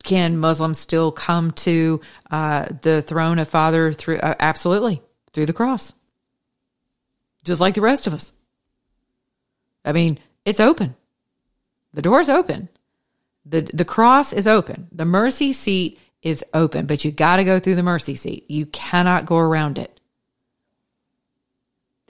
[0.07, 5.53] can Muslims still come to uh, the throne of Father through uh, absolutely through the
[5.53, 5.93] cross,
[7.45, 8.33] just like the rest of us?
[9.85, 10.95] I mean, it's open.
[11.93, 12.69] The door's open.
[13.45, 14.89] the The cross is open.
[14.93, 18.47] The mercy seat is open, but you got to go through the mercy seat.
[18.49, 20.01] You cannot go around it.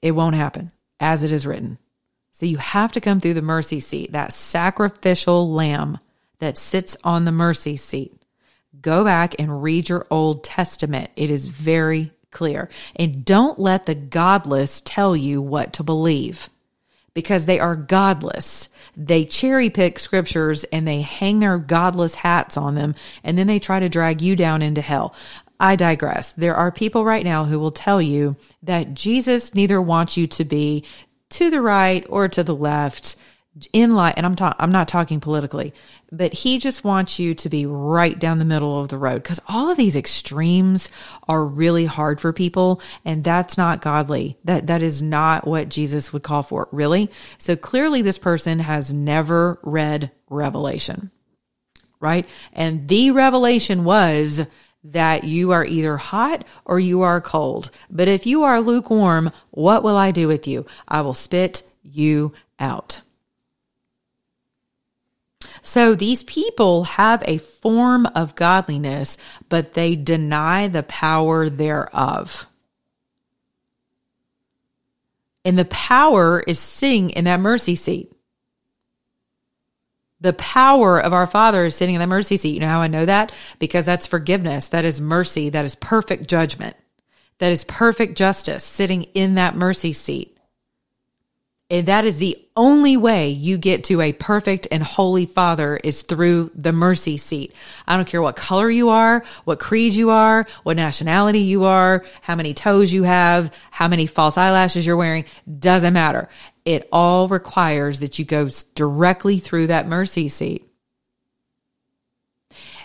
[0.02, 1.78] It won't happen as it is written.
[2.32, 5.98] So you have to come through the mercy seat, that sacrificial lamb
[6.38, 8.12] that sits on the mercy seat.
[8.80, 11.10] Go back and read your Old Testament.
[11.16, 12.68] It is very clear.
[12.94, 16.50] And don't let the godless tell you what to believe
[17.14, 18.68] because they are godless.
[18.94, 22.94] They cherry pick scriptures and they hang their godless hats on them
[23.24, 25.14] and then they try to drag you down into hell.
[25.58, 26.32] I digress.
[26.32, 30.44] There are people right now who will tell you that Jesus neither wants you to
[30.44, 30.84] be
[31.30, 33.16] to the right or to the left
[33.72, 35.72] in life, and I'm I'm not talking politically,
[36.12, 39.40] but he just wants you to be right down the middle of the road because
[39.48, 40.90] all of these extremes
[41.26, 44.36] are really hard for people, and that's not godly.
[44.44, 47.10] That that is not what Jesus would call for, really.
[47.38, 51.10] So clearly, this person has never read Revelation,
[52.00, 52.28] right?
[52.52, 54.46] And the revelation was
[54.84, 57.70] that you are either hot or you are cold.
[57.90, 60.66] But if you are lukewarm, what will I do with you?
[60.86, 63.00] I will spit you out.
[65.66, 72.46] So these people have a form of godliness, but they deny the power thereof.
[75.44, 78.12] And the power is sitting in that mercy seat.
[80.20, 82.54] The power of our Father is sitting in the mercy seat.
[82.54, 83.32] You know how I know that?
[83.58, 84.68] Because that's forgiveness.
[84.68, 85.48] That is mercy.
[85.48, 86.76] That is perfect judgment.
[87.38, 90.35] That is perfect justice sitting in that mercy seat.
[91.68, 96.02] And that is the only way you get to a perfect and holy father is
[96.02, 97.52] through the mercy seat.
[97.88, 102.04] I don't care what color you are, what creed you are, what nationality you are,
[102.22, 105.24] how many toes you have, how many false eyelashes you're wearing,
[105.58, 106.28] doesn't matter.
[106.64, 110.62] It all requires that you go directly through that mercy seat.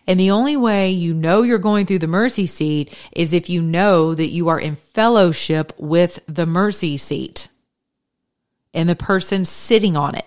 [0.08, 3.62] And the only way you know you're going through the mercy seat is if you
[3.62, 7.48] know that you are in fellowship with the mercy seat
[8.74, 10.26] and the person sitting on it.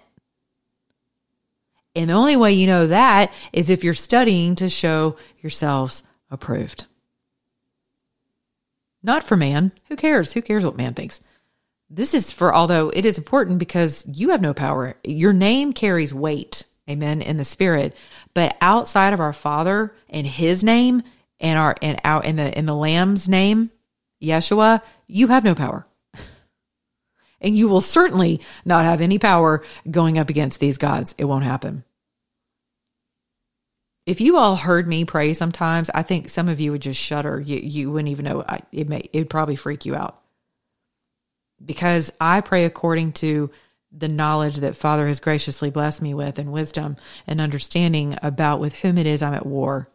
[1.95, 6.87] And the only way you know that is if you're studying to show yourselves approved.
[9.03, 9.71] Not for man.
[9.89, 10.33] Who cares?
[10.33, 11.21] Who cares what man thinks?
[11.91, 14.97] This is for, although it is important because you have no power.
[15.05, 17.95] Your name carries weight, amen, in the spirit.
[18.33, 21.03] But outside of our Father and his name
[21.39, 23.71] and our, and out in the, in the Lamb's name,
[24.21, 25.87] Yeshua, you have no power
[27.45, 31.15] and you will certainly not have any power going up against these gods.
[31.19, 31.85] It won't happen.
[34.07, 37.41] If you all heard me pray sometimes, I think some of you would just shudder.
[37.41, 38.45] You, you wouldn't even know.
[38.73, 40.21] It may, it'd probably freak you out.
[41.65, 43.51] because I pray according to
[43.93, 48.75] the knowledge that Father has graciously blessed me with and wisdom and understanding about with
[48.75, 49.89] whom it is I'm at war.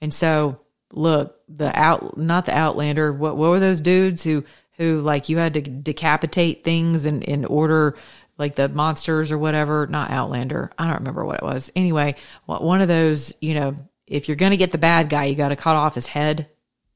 [0.00, 0.60] And so,
[0.92, 4.44] look, the out not the outlander, what what were those dudes who
[4.76, 7.96] who like you had to decapitate things in in order
[8.38, 10.72] like the monsters or whatever, not outlander.
[10.78, 11.70] I don't remember what it was.
[11.76, 15.36] Anyway, one of those, you know, if you're going to get the bad guy, you
[15.36, 16.48] got to cut off his head.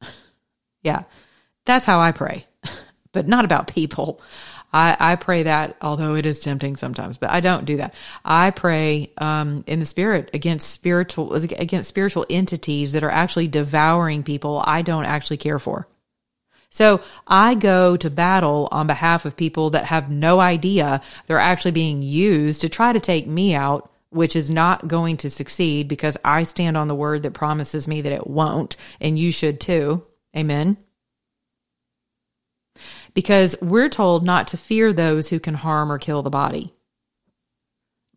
[0.83, 1.05] yeah.
[1.65, 2.47] That's how I pray.
[3.13, 4.21] but not about people.
[4.73, 7.95] I, I pray that, although it is tempting sometimes, but I don't do that.
[8.25, 14.25] I pray um, in the spirit against spiritual against spiritual entities that are actually devouring
[14.25, 15.89] people I don't actually care for.
[16.71, 21.71] So I go to battle on behalf of people that have no idea they're actually
[21.73, 26.17] being used to try to take me out, which is not going to succeed because
[26.25, 30.05] I stand on the word that promises me that it won't, and you should too.
[30.37, 30.77] Amen
[33.15, 36.73] because we're told not to fear those who can harm or kill the body.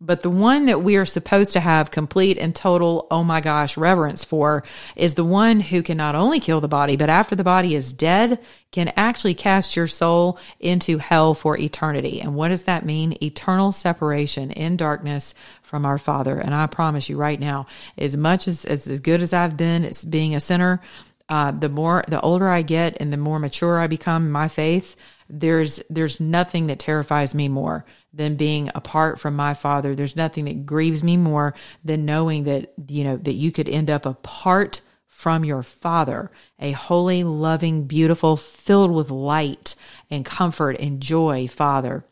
[0.04, 3.76] But the one that we are supposed to have complete and total, oh my gosh,
[3.76, 4.64] reverence for
[4.96, 7.92] is the one who can not only kill the body, but after the body is
[7.92, 8.40] dead,
[8.72, 12.20] can actually cast your soul into hell for eternity.
[12.20, 13.16] And what does that mean?
[13.22, 16.36] Eternal separation in darkness from our Father.
[16.36, 19.84] And I promise you right now, as much as, as, as good as I've been
[19.84, 20.82] as being a sinner,
[21.28, 24.48] uh, the more the older I get and the more mature I become in my
[24.48, 24.96] faith,
[25.28, 29.94] there's there's nothing that terrifies me more than being apart from my father.
[29.94, 33.90] There's nothing that grieves me more than knowing that you know that you could end
[33.90, 39.76] up apart from your father, a holy, loving, beautiful, filled with light
[40.10, 42.04] and comfort and joy father.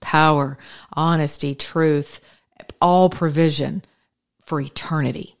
[0.00, 0.56] Power,
[0.92, 2.20] honesty, truth,
[2.80, 3.84] all provision
[4.42, 5.36] for eternity.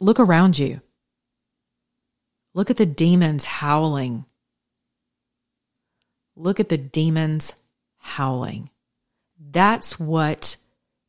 [0.00, 0.80] Look around you.
[2.54, 4.24] Look at the demons howling.
[6.38, 7.54] Look at the demons
[7.96, 8.70] howling.
[9.40, 10.56] That's what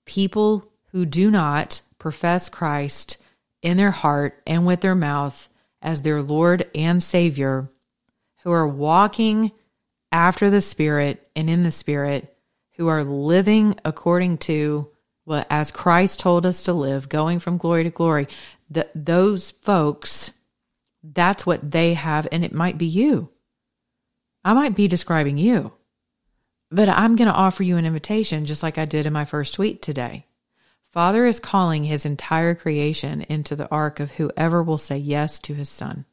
[0.06, 3.18] people who do not profess Christ
[3.62, 5.48] in their heart and with their mouth
[5.84, 7.70] as their Lord and Savior,
[8.42, 9.52] who are walking
[10.12, 12.36] after the Spirit and in the Spirit,
[12.78, 14.90] who are living according to
[15.26, 18.28] what as Christ told us to live, going from glory to glory,
[18.72, 20.32] that those folks,
[21.04, 23.30] that's what they have, and it might be you.
[24.44, 25.74] I might be describing you,
[26.72, 29.54] but I'm going to offer you an invitation just like I did in my first
[29.54, 30.26] tweet today.
[30.92, 35.54] Father is calling his entire creation into the ark of whoever will say yes to
[35.54, 36.06] his son.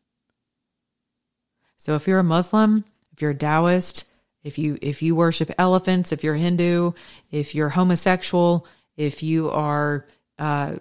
[1.79, 4.05] So if you're a Muslim, if you're a Taoist,
[4.43, 6.93] if you if you worship elephants, if you're Hindu,
[7.31, 10.07] if you're homosexual, if you are
[10.39, 10.77] uh,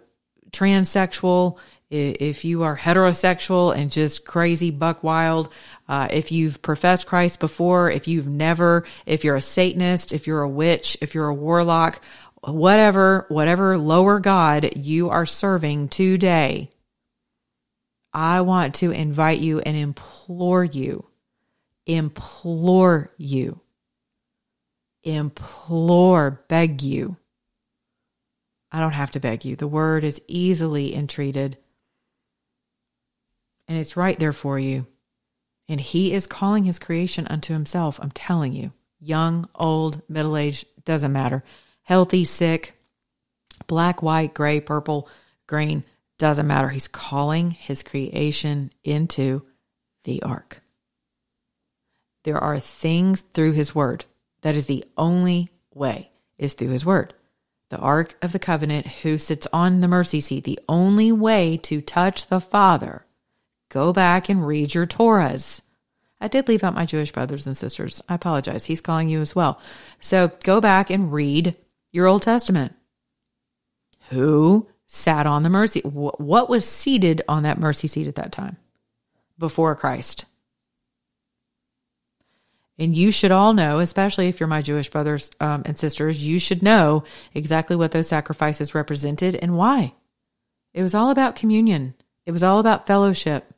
[0.52, 1.58] transsexual,
[1.90, 5.50] if you are heterosexual and just crazy buck wild,
[5.88, 10.42] uh, if you've professed Christ before, if you've never, if you're a Satanist, if you're
[10.42, 12.02] a witch, if you're a warlock,
[12.42, 16.72] whatever, whatever lower God you are serving today,
[18.14, 21.06] I want to invite you and implore you,
[21.86, 23.62] implore you,
[25.04, 27.18] implore, beg you
[28.76, 29.56] I don't have to beg you.
[29.56, 31.58] The word is easily entreated
[33.68, 34.86] and it's right there for you.
[35.68, 38.00] And he is calling his creation unto himself.
[38.02, 41.44] I'm telling you, young, old, middle aged, doesn't matter.
[41.84, 42.80] Healthy, sick,
[43.68, 45.10] black, white, gray, purple,
[45.48, 45.84] green,
[46.18, 46.70] doesn't matter.
[46.70, 49.44] He's calling his creation into
[50.04, 50.62] the ark.
[52.24, 54.06] There are things through his word.
[54.42, 57.14] That is the only way, is through his word
[57.70, 60.44] the Ark of the Covenant, who sits on the mercy seat.
[60.44, 63.05] The only way to touch the Father,
[63.76, 65.60] go back and read your Torahs.
[66.22, 68.02] I did leave out my Jewish brothers and sisters.
[68.08, 68.64] I apologize.
[68.64, 69.60] He's calling you as well.
[70.00, 71.58] So go back and read
[71.92, 72.74] your Old Testament.
[74.12, 75.82] Who sat on the mercy?
[75.82, 78.56] What was seated on that mercy seat at that time
[79.38, 80.24] before Christ?
[82.80, 86.40] And you should all know, especially if you're my Jewish brothers um, and sisters, you
[86.40, 87.04] should know
[87.34, 89.94] exactly what those sacrifices represented and why.
[90.74, 91.94] It was all about communion,
[92.26, 93.52] it was all about fellowship.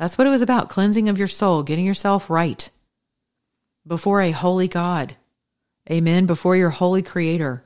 [0.00, 2.70] That's what it was about cleansing of your soul, getting yourself right
[3.86, 5.14] before a holy God.
[5.90, 6.24] Amen.
[6.24, 7.62] Before your holy creator.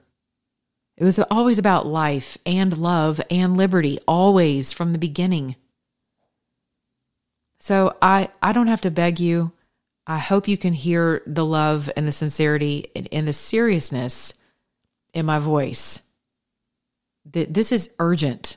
[0.97, 5.55] It was always about life and love and liberty, always from the beginning.
[7.61, 9.53] So I, I don't have to beg you.
[10.05, 14.35] I hope you can hear the love and the sincerity and, and the seriousness
[15.13, 16.03] in my voice.
[17.31, 18.57] That this is urgent.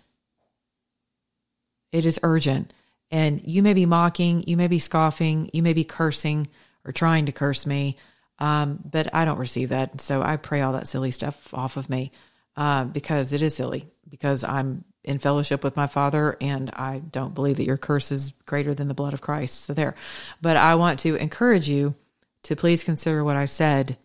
[1.91, 2.73] It is urgent.
[3.09, 6.47] And you may be mocking, you may be scoffing, you may be cursing
[6.83, 7.97] or trying to curse me,
[8.39, 10.01] um, but I don't receive that.
[10.01, 12.11] So I pray all that silly stuff off of me
[12.55, 17.33] uh, because it is silly, because I'm in fellowship with my Father and I don't
[17.33, 19.65] believe that your curse is greater than the blood of Christ.
[19.65, 19.95] So there.
[20.41, 21.95] But I want to encourage you
[22.43, 23.97] to please consider what I said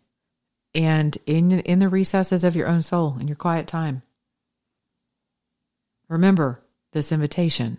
[0.74, 4.02] and in in the recesses of your own soul in your quiet time.
[6.08, 7.78] Remember this invitation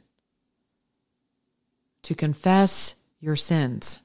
[2.03, 3.99] to confess your sins,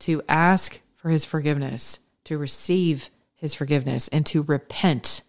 [0.00, 5.22] to ask for his forgiveness, to receive his forgiveness, and to repent.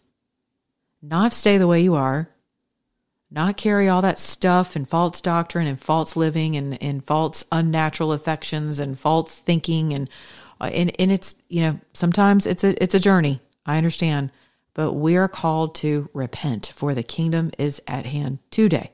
[1.01, 2.29] Not stay the way you are,
[3.34, 8.13] not carry all that stuff and false doctrine and false living and, and false unnatural
[8.13, 10.09] affections and false thinking and
[10.61, 13.41] uh, and and it's you know sometimes it's a it's a journey.
[13.65, 14.31] I understand,
[14.73, 18.91] but we are called to repent, for the kingdom is at hand today.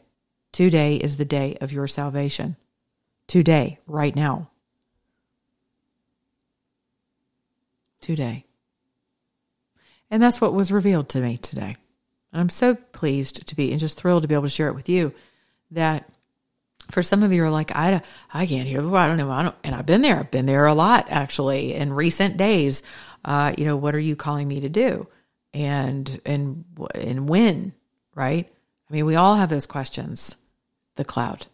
[0.52, 2.56] Today is the day of your salvation.
[3.30, 4.50] Today, right now.
[8.02, 8.48] Today.
[10.10, 11.78] And that's what was revealed to me today.
[12.34, 14.74] And I'm so pleased to be and just thrilled to be able to share it
[14.74, 15.14] with you
[15.70, 16.10] that
[16.90, 18.02] for some of you are like, I,
[18.34, 19.30] I can't hear the I don't know.
[19.30, 20.18] I don't, and I've been there.
[20.18, 22.82] I've been there a lot actually in recent days.
[23.24, 25.08] Uh, you know, what are you calling me to do?
[25.54, 26.66] And, and,
[26.96, 27.74] and when,
[28.16, 28.52] right?
[28.90, 30.36] I mean, we all have those questions.
[30.96, 31.46] The cloud.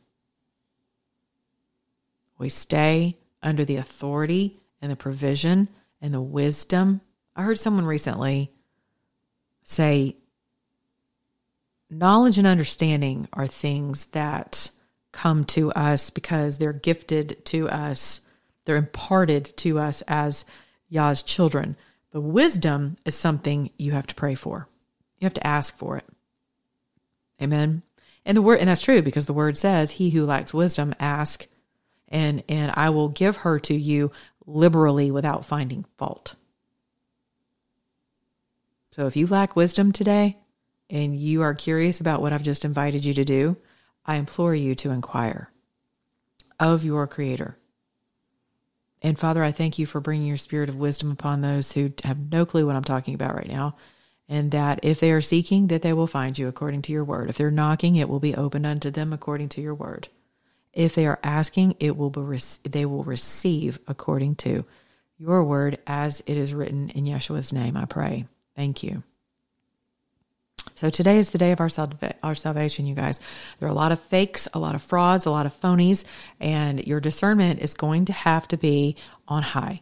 [2.37, 5.69] We stay under the authority and the provision
[6.01, 7.01] and the wisdom.
[7.35, 8.51] I heard someone recently
[9.63, 10.17] say,
[11.89, 14.69] knowledge and understanding are things that
[15.11, 18.21] come to us because they're gifted to us,
[18.65, 20.45] they're imparted to us as
[20.89, 21.77] Yah's children.
[22.11, 24.67] But wisdom is something you have to pray for.
[25.19, 26.05] You have to ask for it.
[27.41, 27.83] Amen.
[28.25, 31.47] And the word and that's true because the word says, He who lacks wisdom, ask,
[32.07, 34.11] and and I will give her to you
[34.45, 36.35] liberally without finding fault.
[38.91, 40.37] So if you lack wisdom today
[40.89, 43.57] and you are curious about what I've just invited you to do,
[44.05, 45.51] I implore you to inquire
[46.59, 47.57] of your Creator.
[49.01, 52.31] And Father, I thank you for bringing your spirit of wisdom upon those who have
[52.31, 53.75] no clue what I'm talking about right now.
[54.27, 57.29] And that if they are seeking, that they will find you according to your word.
[57.29, 60.07] If they're knocking, it will be opened unto them according to your word.
[60.75, 64.65] If they are asking, it will be they will receive according to
[65.17, 67.77] your word as it is written in Yeshua's name.
[67.77, 68.25] I pray.
[68.55, 69.03] Thank you.
[70.75, 71.69] So today is the day of our,
[72.21, 73.21] our salvation, you guys.
[73.59, 76.03] There are a lot of fakes, a lot of frauds, a lot of phonies,
[76.41, 78.97] and your discernment is going to have to be
[79.27, 79.79] on high.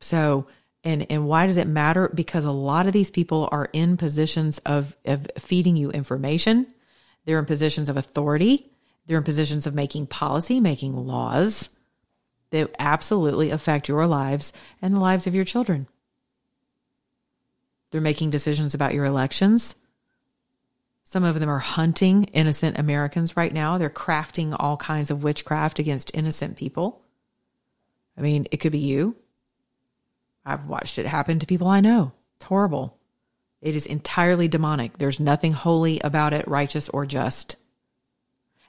[0.00, 0.46] So,
[0.84, 2.10] and and why does it matter?
[2.12, 6.66] Because a lot of these people are in positions of of feeding you information.
[7.24, 8.70] They're in positions of authority.
[9.06, 11.70] They're in positions of making policy, making laws
[12.50, 14.52] that absolutely affect your lives
[14.82, 15.86] and the lives of your children.
[17.90, 19.74] They're making decisions about your elections.
[21.04, 23.78] Some of them are hunting innocent Americans right now.
[23.78, 27.02] They're crafting all kinds of witchcraft against innocent people.
[28.16, 29.16] I mean, it could be you.
[30.44, 32.12] I've watched it happen to people I know.
[32.36, 32.96] It's horrible.
[33.60, 34.98] It is entirely demonic.
[34.98, 37.56] There's nothing holy about it, righteous or just.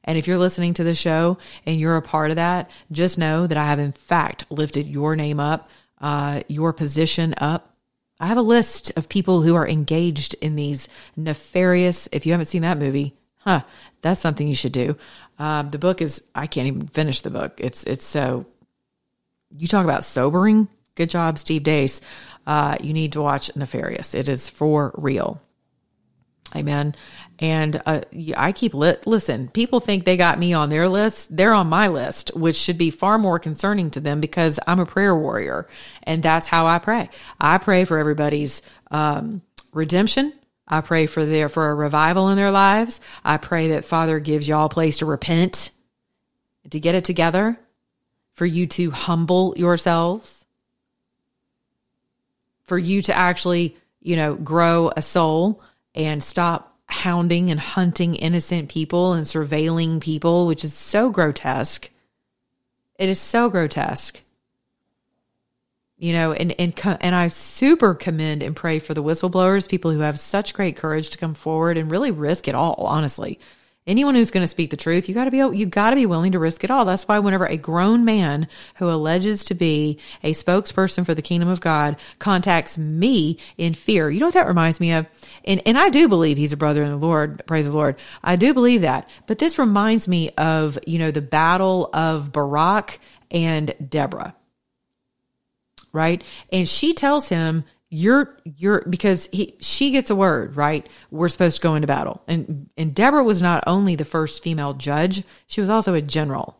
[0.03, 3.47] And if you're listening to the show and you're a part of that, just know
[3.47, 5.69] that I have, in fact, lifted your name up,
[5.99, 7.71] uh, your position up
[8.21, 10.87] I have a list of people who are engaged in these
[11.17, 12.07] nefarious.
[12.11, 13.61] If you haven't seen that movie, huh,
[14.03, 14.95] that's something you should do.
[15.39, 17.53] Um, the book is I can't even finish the book.
[17.57, 18.45] It's it's so.
[19.57, 20.67] You talk about sobering.
[20.93, 21.99] Good job, Steve Deace.
[22.45, 24.13] Uh, you need to watch Nefarious.
[24.13, 25.41] It is for real.
[26.55, 26.95] Amen.
[27.39, 28.01] And uh,
[28.35, 29.07] I keep lit.
[29.07, 31.35] Listen, people think they got me on their list.
[31.35, 34.85] They're on my list, which should be far more concerning to them because I'm a
[34.85, 35.67] prayer warrior,
[36.03, 37.09] and that's how I pray.
[37.39, 38.61] I pray for everybody's
[38.91, 39.41] um,
[39.73, 40.33] redemption.
[40.67, 43.01] I pray for their for a revival in their lives.
[43.23, 45.71] I pray that Father gives y'all a place to repent,
[46.69, 47.57] to get it together,
[48.33, 50.40] for you to humble yourselves,
[52.71, 55.61] for you to actually, you know, grow a soul
[55.93, 61.89] and stop hounding and hunting innocent people and surveilling people, which is so grotesque.
[62.97, 64.21] It is so grotesque.
[65.97, 69.99] You know, and and and I super commend and pray for the whistleblowers, people who
[69.99, 73.37] have such great courage to come forward and really risk it all, honestly.
[73.87, 76.05] Anyone who's going to speak the truth, you got to be you got to be
[76.05, 76.85] willing to risk it all.
[76.85, 81.49] That's why whenever a grown man who alleges to be a spokesperson for the kingdom
[81.49, 85.07] of God contacts me in fear, you know what that reminds me of?
[85.45, 87.95] And and I do believe he's a brother in the Lord, praise the Lord.
[88.23, 89.09] I do believe that.
[89.25, 92.99] But this reminds me of, you know, the battle of Barak
[93.31, 94.35] and Deborah.
[95.91, 96.23] Right?
[96.51, 100.87] And she tells him, you're you're because he she gets a word right?
[101.11, 102.23] We're supposed to go into battle.
[102.25, 106.57] And and deborah was not only the first female judge she was also a general.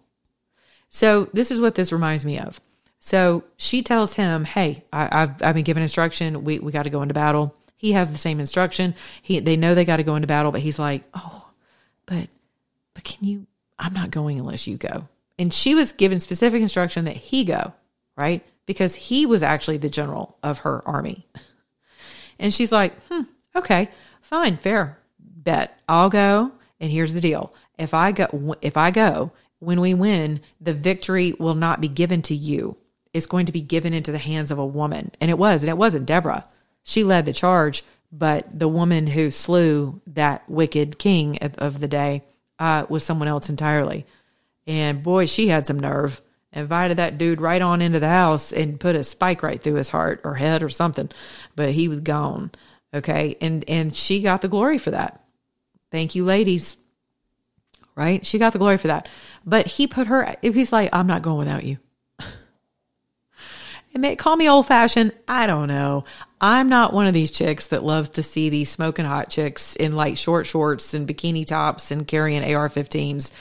[0.90, 2.60] So this is what this reminds me of.
[3.00, 6.44] So she tells him hey I, have I've been given instruction.
[6.44, 7.56] We, we got to go into battle.
[7.78, 8.94] He has the same instruction.
[9.22, 11.50] He they know they got to go into battle but he's like oh
[12.06, 12.28] but
[12.94, 13.48] but can you
[13.80, 15.08] i'm not going unless you go.
[15.40, 17.74] And she was given specific instruction that he go
[18.18, 21.28] right because he was actually the general of her army.
[22.40, 23.24] And she's like, hmm,
[23.56, 23.90] okay,
[24.22, 26.52] fine, fair, bet I'll go.
[26.80, 31.34] And here's the deal: if I go, if I go, when we win, the victory
[31.34, 32.78] will not be given to you.
[33.14, 35.70] It's going to be given into the hands of a woman, and it was, and
[35.70, 36.48] it wasn't Deborah.
[36.84, 41.88] She led the charge, but the woman who slew that wicked king of, of the
[41.88, 42.24] day
[42.58, 44.06] uh, was someone else entirely.
[44.66, 46.22] And boy, she had some nerve
[46.54, 49.90] invited that dude right on into the house and put a spike right through his
[49.90, 51.10] heart or head or something
[51.56, 52.52] but he was gone
[52.94, 53.38] okay?
[53.42, 55.24] And and she got the glory for that.
[55.92, 56.78] Thank you ladies.
[57.96, 58.26] Right?
[58.26, 59.10] She got the glory for that.
[59.46, 61.78] But he put her he's like i'm not going without you.
[63.94, 66.06] It may call me old fashioned i don't know.
[66.40, 69.98] I'm not one of these chicks that loves to see these smoking hot chicks in
[69.98, 73.34] like short shorts and bikini tops and carrying ar-15s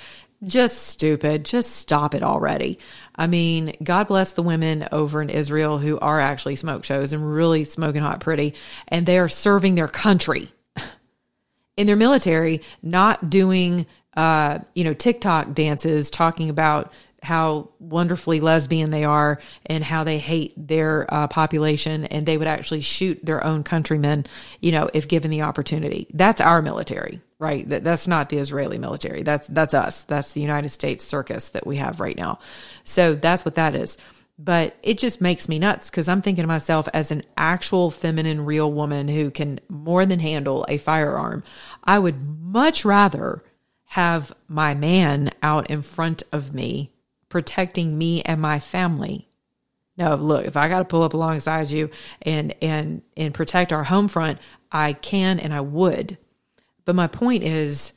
[0.45, 1.45] just stupid.
[1.45, 2.79] Just stop it already.
[3.15, 7.33] I mean, God bless the women over in Israel who are actually smoke shows and
[7.33, 8.55] really smoking hot pretty,
[8.89, 10.51] and they are serving their country
[11.77, 13.87] in their military, not doing,
[14.17, 20.19] uh, you know, TikTok dances talking about how wonderfully lesbian they are and how they
[20.19, 24.27] hate their uh, population and they would actually shoot their own countrymen,
[24.61, 26.07] you know, if given the opportunity.
[26.15, 27.67] That's our military right?
[27.71, 29.23] That, that's not the Israeli military.
[29.23, 30.05] That's that's us.
[30.05, 32.39] That's the United States circus that we have right now.
[32.85, 33.97] So that's what that is.
[34.39, 38.45] But it just makes me nuts because I'm thinking to myself, as an actual feminine,
[38.45, 41.43] real woman who can more than handle a firearm,
[41.85, 43.41] I would much rather
[43.85, 46.91] have my man out in front of me
[47.31, 49.27] protecting me and my family.
[49.97, 51.91] No, look, if I got to pull up alongside you
[52.23, 54.39] and and and protect our home front,
[54.71, 56.19] I can and I would.
[56.85, 57.93] But my point is,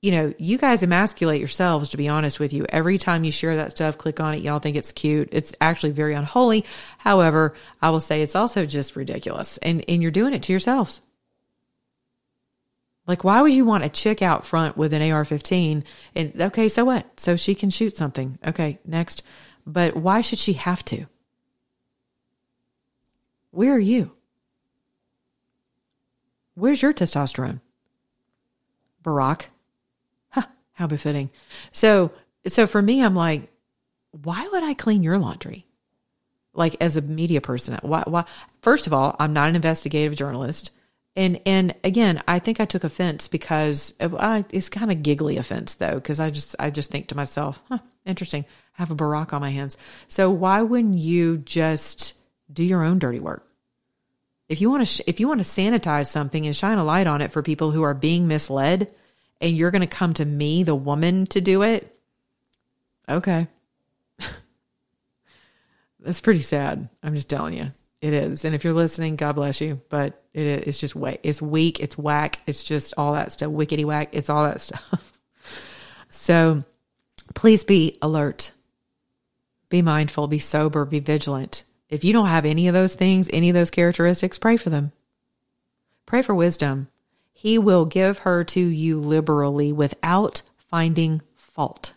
[0.00, 2.66] you know, you guys emasculate yourselves, to be honest with you.
[2.68, 5.28] Every time you share that stuff, click on it, y'all think it's cute.
[5.30, 6.64] It's actually very unholy.
[6.98, 9.58] However, I will say it's also just ridiculous.
[9.58, 11.00] And, and you're doing it to yourselves.
[13.06, 15.84] Like, why would you want a chick out front with an AR 15?
[16.14, 17.18] And okay, so what?
[17.18, 18.38] So she can shoot something.
[18.46, 19.22] Okay, next.
[19.66, 21.06] But why should she have to?
[23.50, 24.12] Where are you?
[26.54, 27.60] Where's your testosterone?
[29.02, 29.46] Barack.
[30.30, 31.30] Huh, how befitting.
[31.72, 32.10] So,
[32.46, 33.50] so for me, I'm like,
[34.10, 35.66] why would I clean your laundry?
[36.54, 38.24] Like as a media person, why, why?
[38.60, 40.70] First of all, I'm not an investigative journalist.
[41.14, 45.36] And, and again, I think I took offense because uh, I, it's kind of giggly
[45.36, 46.00] offense though.
[46.00, 48.46] Cause I just, I just think to myself, huh, interesting.
[48.78, 49.76] I have a Barack on my hands.
[50.08, 52.14] So why wouldn't you just
[52.50, 53.46] do your own dirty work?
[54.48, 57.06] If you want to, sh- if you want to sanitize something and shine a light
[57.06, 58.92] on it for people who are being misled,
[59.42, 61.94] and you're going to come to me, the woman, to do it,
[63.08, 63.48] okay.
[66.00, 66.88] That's pretty sad.
[67.02, 67.72] I'm just telling you,
[68.02, 68.44] it is.
[68.44, 69.80] And if you're listening, God bless you.
[69.88, 73.50] But it is, it's just way, it's weak, it's whack, it's just all that stuff,
[73.50, 74.10] wickety whack.
[74.12, 75.18] It's all that stuff.
[76.10, 76.64] so,
[77.34, 78.52] please be alert,
[79.70, 83.50] be mindful, be sober, be vigilant if you don't have any of those things, any
[83.50, 84.92] of those characteristics, pray for them.
[86.06, 86.88] Pray for wisdom.
[87.34, 91.92] He will give her to you liberally without finding fault.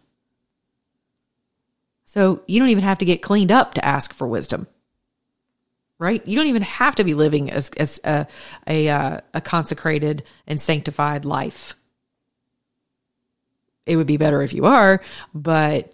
[2.03, 4.67] So you don't even have to get cleaned up to ask for wisdom.
[5.97, 6.25] Right?
[6.27, 8.27] You don't even have to be living as, as a,
[8.67, 11.75] a, uh, a consecrated and sanctified life.
[13.85, 15.01] It would be better if you are,
[15.33, 15.93] but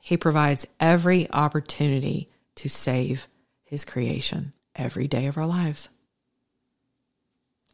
[0.00, 3.28] he provides every opportunity to save
[3.64, 5.88] his creation every day of our lives.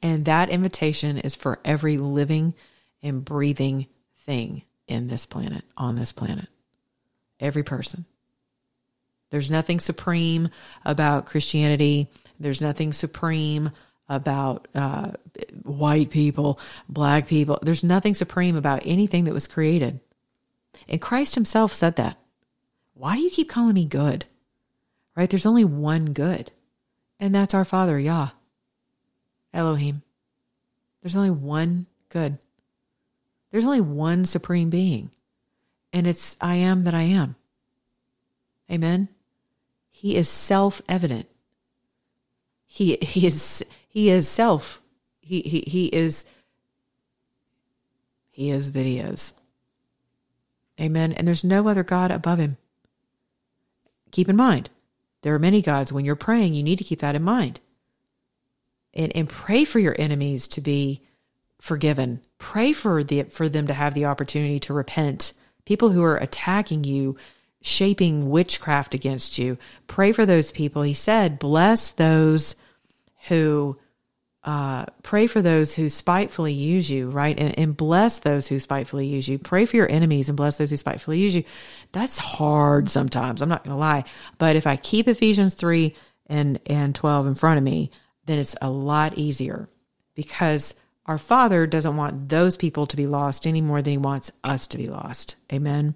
[0.03, 2.55] And that invitation is for every living
[3.03, 3.86] and breathing
[4.20, 6.49] thing in this planet, on this planet.
[7.40, 8.05] Every person.
[9.30, 10.48] There's nothing supreme
[10.84, 12.08] about Christianity.
[12.40, 13.70] There's nothing supreme
[14.08, 15.12] about uh,
[15.62, 16.58] white people,
[16.88, 17.58] black people.
[17.62, 20.00] There's nothing supreme about anything that was created.
[20.88, 22.16] And Christ himself said that.
[22.94, 24.24] Why do you keep calling me good?
[25.14, 25.28] Right?
[25.28, 26.50] There's only one good,
[27.20, 28.30] and that's our Father, Yah,
[29.52, 30.02] Elohim.
[31.02, 32.38] There's only one good.
[33.50, 35.10] There's only one supreme being,
[35.92, 37.34] and it's I am that I am.
[38.70, 39.08] Amen.
[39.99, 41.26] He is self evident.
[42.68, 44.80] He, he is he is self.
[45.18, 46.24] He, he, he is
[48.30, 49.32] he is that he is.
[50.80, 51.12] Amen.
[51.12, 52.59] And there's no other God above him.
[54.12, 54.70] Keep in mind,
[55.22, 55.92] there are many gods.
[55.92, 57.59] When you're praying, you need to keep that in mind.
[58.94, 61.03] And, and pray for your enemies to be
[61.61, 62.20] forgiven.
[62.38, 65.32] Pray for the for them to have the opportunity to repent.
[65.64, 67.16] People who are attacking you,
[67.62, 69.59] shaping witchcraft against you.
[69.86, 70.82] Pray for those people.
[70.82, 72.56] He said, "Bless those
[73.28, 73.78] who
[74.44, 77.38] uh, pray for those who spitefully use you, right?
[77.38, 79.38] And, and, bless those who spitefully use you.
[79.38, 81.44] Pray for your enemies and bless those who spitefully use you.
[81.92, 83.42] That's hard sometimes.
[83.42, 84.04] I'm not going to lie.
[84.38, 85.94] But if I keep Ephesians 3
[86.28, 87.90] and, and 12 in front of me,
[88.24, 89.68] then it's a lot easier
[90.14, 94.30] because our Father doesn't want those people to be lost any more than He wants
[94.44, 95.36] us to be lost.
[95.52, 95.94] Amen.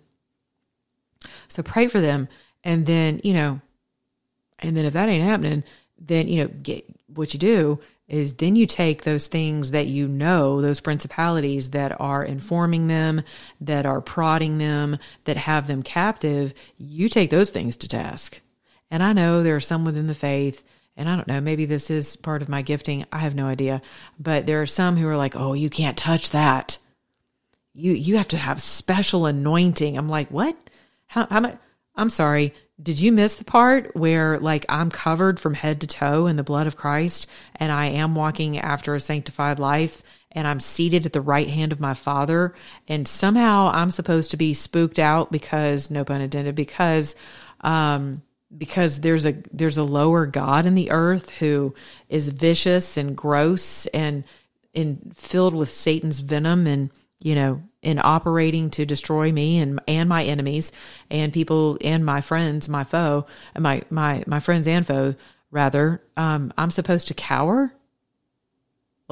[1.49, 2.29] So pray for them.
[2.65, 3.61] And then, you know,
[4.61, 5.65] and then if that ain't happening,
[5.99, 10.07] then, you know, get what you do is then you take those things that you
[10.07, 13.23] know, those principalities that are informing them,
[13.61, 18.41] that are prodding them, that have them captive, you take those things to task.
[18.91, 20.63] And I know there are some within the faith,
[20.95, 23.07] and I don't know, maybe this is part of my gifting.
[23.11, 23.81] I have no idea.
[24.19, 26.77] But there are some who are like, oh, you can't touch that.
[27.73, 29.97] You you have to have special anointing.
[29.97, 30.55] I'm like, what?
[31.13, 31.59] How, how much?
[31.95, 32.55] I'm sorry.
[32.83, 36.43] Did you miss the part where like I'm covered from head to toe in the
[36.43, 41.13] blood of Christ and I am walking after a sanctified life and I'm seated at
[41.13, 42.55] the right hand of my father
[42.89, 47.15] and somehow I'm supposed to be spooked out because no pun intended because
[47.61, 48.23] um
[48.57, 51.75] because there's a there's a lower god in the earth who
[52.09, 54.25] is vicious and gross and
[54.75, 56.91] and filled with Satan's venom and
[57.21, 60.73] you know in operating to destroy me and and my enemies
[61.11, 63.27] and people and my friends, my foe,
[63.59, 65.15] my my my friends and foes
[65.51, 66.03] rather.
[66.17, 67.75] Um, I'm supposed to cower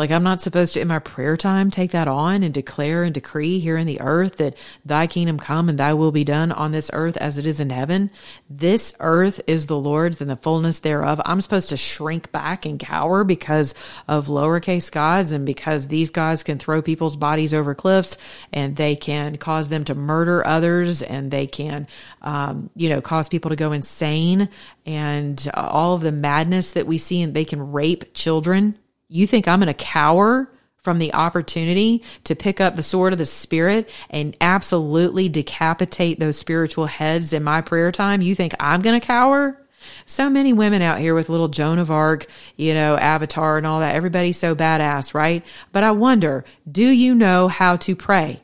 [0.00, 3.12] like I'm not supposed to in my prayer time take that on and declare and
[3.12, 6.72] decree here in the earth that thy kingdom come and thy will be done on
[6.72, 8.10] this earth as it is in heaven.
[8.48, 11.20] This earth is the Lord's and the fullness thereof.
[11.26, 13.74] I'm supposed to shrink back and cower because
[14.08, 18.16] of lowercase gods and because these gods can throw people's bodies over cliffs
[18.54, 21.86] and they can cause them to murder others and they can,
[22.22, 24.48] um, you know, cause people to go insane
[24.86, 28.78] and all of the madness that we see and they can rape children
[29.10, 33.18] you think I'm going to cower from the opportunity to pick up the sword of
[33.18, 38.22] the spirit and absolutely decapitate those spiritual heads in my prayer time?
[38.22, 39.60] You think I'm going to cower?
[40.06, 43.80] So many women out here with little Joan of Arc, you know, avatar and all
[43.80, 43.94] that.
[43.94, 45.44] Everybody's so badass, right?
[45.72, 48.42] But I wonder, do you know how to pray?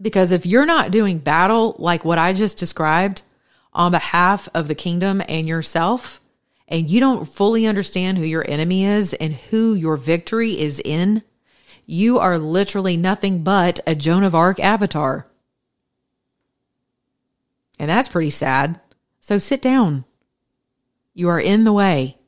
[0.00, 3.22] Because if you're not doing battle like what I just described
[3.72, 6.19] on behalf of the kingdom and yourself,
[6.70, 11.22] and you don't fully understand who your enemy is and who your victory is in,
[11.84, 15.26] you are literally nothing but a Joan of Arc avatar.
[17.80, 18.80] And that's pretty sad.
[19.20, 20.04] So sit down.
[21.12, 22.18] You are in the way.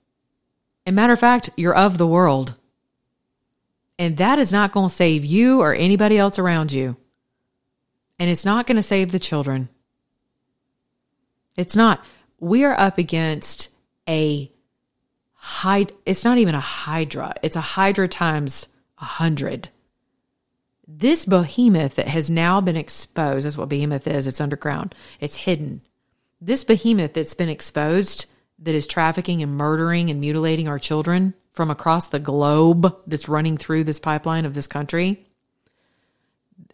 [0.85, 2.59] And matter of fact, you're of the world.
[3.99, 6.97] And that is not going to save you or anybody else around you.
[8.19, 9.69] And it's not going to save the children.
[11.57, 12.05] It's not.
[12.41, 13.69] We are up against
[14.09, 14.51] a
[15.43, 18.69] hyd it's not even a hydra it's a hydra times
[19.01, 19.69] a hundred.
[20.87, 25.83] This behemoth that has now been exposed that's what behemoth is it's underground it's hidden.
[26.41, 28.27] This behemoth that's been exposed
[28.61, 33.57] that is trafficking and murdering and mutilating our children from across the globe that's running
[33.57, 35.27] through this pipeline of this country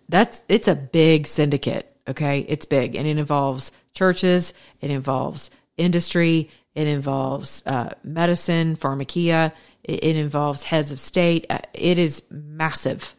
[0.09, 2.41] that's it's a big syndicate okay?
[2.49, 9.51] It's big and it involves churches it involves industry it involves uh, medicine, pharmakeia.
[9.83, 11.45] It, it involves heads of state.
[11.51, 13.17] Uh, it is massive.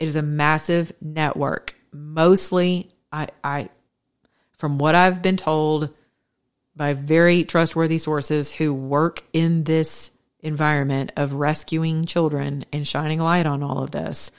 [0.00, 1.76] It is a massive network.
[1.92, 3.68] Mostly, I, I,
[4.58, 5.94] from what I've been told
[6.74, 10.10] by very trustworthy sources who work in this
[10.40, 14.32] environment of rescuing children and shining light on all of this,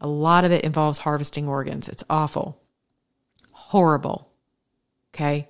[0.00, 1.88] a lot of it involves harvesting organs.
[1.88, 2.62] It's awful,
[3.50, 4.30] horrible.
[5.12, 5.48] Okay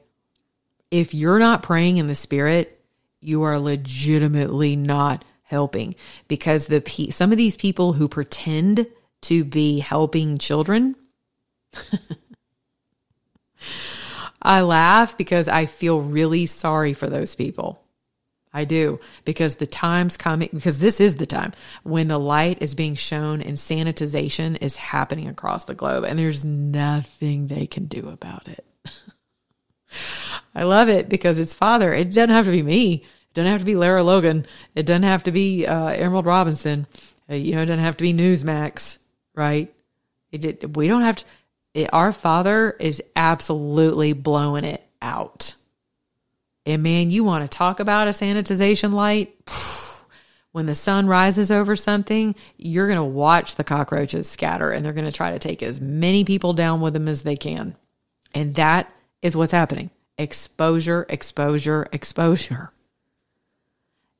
[0.94, 2.80] if you're not praying in the spirit,
[3.20, 5.96] you are legitimately not helping
[6.28, 8.86] because the pe- some of these people who pretend
[9.22, 10.94] to be helping children
[14.42, 17.82] I laugh because I feel really sorry for those people.
[18.52, 22.76] I do because the time's coming because this is the time when the light is
[22.76, 28.08] being shown and sanitization is happening across the globe and there's nothing they can do
[28.10, 28.64] about it.
[30.54, 31.92] I love it because it's father.
[31.92, 32.94] It doesn't have to be me.
[32.94, 34.46] It doesn't have to be Lara Logan.
[34.74, 36.86] It doesn't have to be uh, Emerald Robinson.
[37.28, 38.98] Uh, you know, it doesn't have to be Newsmax,
[39.34, 39.74] right?
[40.30, 40.76] It.
[40.76, 41.24] We don't have to.
[41.74, 45.54] It, our father is absolutely blowing it out.
[46.66, 49.36] And man, you want to talk about a sanitization light?
[50.52, 54.92] When the sun rises over something, you're going to watch the cockroaches scatter and they're
[54.92, 57.74] going to try to take as many people down with them as they can.
[58.36, 58.88] And that
[59.20, 62.70] is what's happening exposure, exposure, exposure.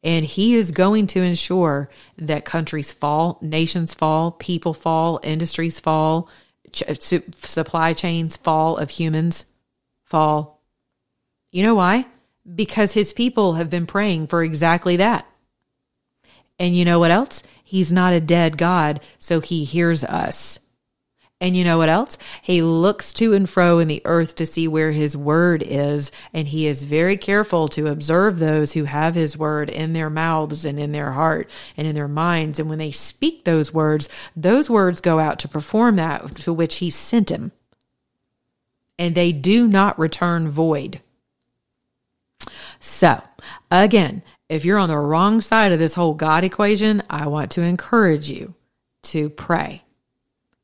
[0.03, 1.89] And he is going to ensure
[2.19, 6.29] that countries fall, nations fall, people fall, industries fall,
[6.73, 9.47] ch- supply chains fall of humans
[10.05, 10.61] fall.
[11.51, 12.07] You know why?
[12.53, 15.27] because his people have been praying for exactly that.
[16.59, 17.43] And you know what else?
[17.65, 20.59] He's not a dead God, so he hears us.
[21.45, 22.17] And you know what else?
[22.41, 26.49] He looks to and fro in the earth to see where his word is, and
[26.49, 30.81] he is very careful to observe those who have his word in their mouths and
[30.81, 32.59] in their heart and in their minds.
[32.59, 36.77] And when they speak those words, those words go out to perform that to which
[36.77, 37.53] he sent him.
[38.99, 41.03] And they do not return void.
[42.81, 43.23] So,
[43.71, 47.61] again, if you're on the wrong side of this whole God equation, I want to
[47.61, 48.55] encourage you
[49.03, 49.84] to pray,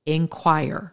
[0.07, 0.92] inquire.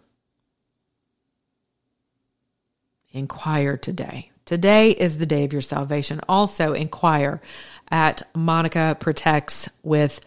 [3.11, 4.31] Inquire today.
[4.45, 6.21] Today is the day of your salvation.
[6.29, 7.41] Also, inquire
[7.89, 10.21] at Monica Protects with.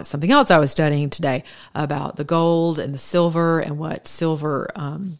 [0.00, 4.08] It's something else I was studying today about the gold and the silver and what
[4.08, 5.18] silver um,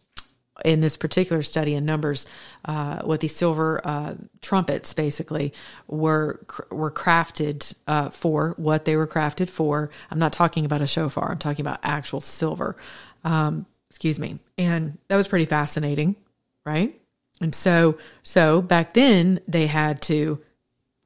[0.65, 2.27] in this particular study in numbers,
[2.65, 5.53] uh, what these silver uh, trumpets basically
[5.87, 6.39] were
[6.71, 9.89] were crafted uh, for, what they were crafted for.
[10.09, 11.31] I'm not talking about a shofar.
[11.31, 12.77] I'm talking about actual silver.
[13.23, 16.15] Um, excuse me, and that was pretty fascinating,
[16.65, 16.99] right?
[17.39, 20.41] And so, so back then they had to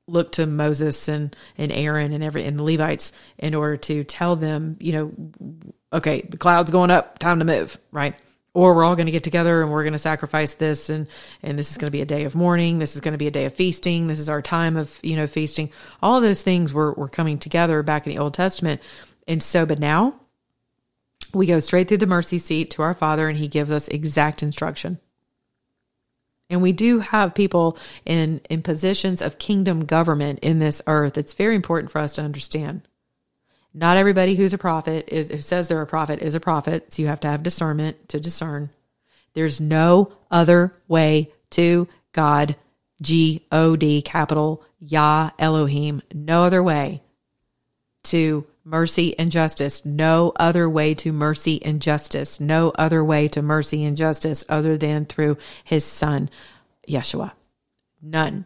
[0.08, 4.36] look to Moses and and Aaron and every and the Levites in order to tell
[4.36, 8.16] them, you know, okay, the cloud's going up, time to move, right?
[8.54, 11.08] Or we're all going to get together and we're going to sacrifice this and
[11.42, 13.28] and this is going to be a day of mourning this is going to be
[13.28, 15.72] a day of feasting this is our time of you know feasting.
[16.02, 18.82] All those things were, were coming together back in the old testament.
[19.28, 20.16] And so but now
[21.34, 24.44] we go straight through the mercy seat to our father and he gives us exact
[24.44, 25.00] instruction.
[26.50, 31.18] And we do have people in in positions of kingdom government in this earth.
[31.18, 32.88] It's very important for us to understand
[33.74, 36.94] not everybody who's a prophet is who says they're a prophet is a prophet.
[36.94, 38.70] So you have to have discernment to discern.
[39.34, 42.56] There's no other way to God.
[43.02, 46.02] G O D capital Yah Elohim.
[46.14, 47.02] No other way
[48.04, 49.86] to mercy and justice.
[49.86, 52.40] No other way to mercy and justice.
[52.40, 56.30] No other way to mercy and justice other than through his son,
[56.88, 57.32] Yeshua.
[58.02, 58.46] None.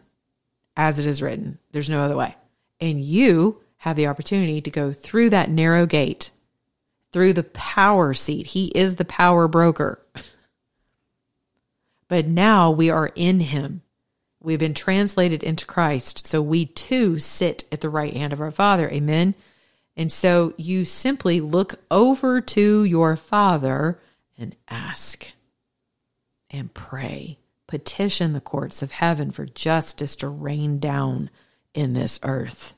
[0.76, 1.58] As it is written.
[1.72, 2.34] There's no other way.
[2.80, 6.32] And you have the opportunity to go through that narrow gate,
[7.12, 8.48] through the power seat.
[8.48, 10.04] He is the power broker.
[12.08, 13.82] but now we are in him.
[14.40, 16.26] We've been translated into Christ.
[16.26, 18.90] So we too sit at the right hand of our Father.
[18.90, 19.36] Amen.
[19.96, 24.00] And so you simply look over to your Father
[24.36, 25.28] and ask
[26.50, 27.38] and pray.
[27.68, 31.30] Petition the courts of heaven for justice to rain down
[31.72, 32.74] in this earth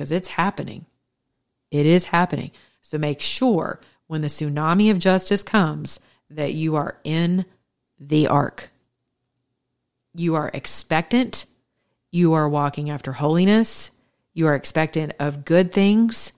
[0.00, 0.86] because it's happening.
[1.70, 2.52] It is happening.
[2.80, 7.44] So make sure when the tsunami of justice comes that you are in
[7.98, 8.70] the ark.
[10.14, 11.44] You are expectant.
[12.10, 13.90] You are walking after holiness.
[14.32, 16.32] You are expectant of good things,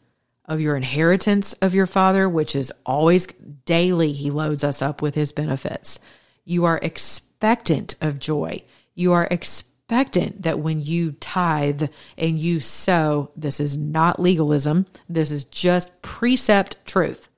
[0.45, 3.29] of your inheritance of your Father, which is always
[3.65, 6.01] daily, He loads us up with His benefits.
[6.45, 8.65] You are expectant of joy.
[8.97, 11.85] You are expectant expectant that when you tithe
[12.17, 17.29] and you sow, this is not legalism, this is just precept truth,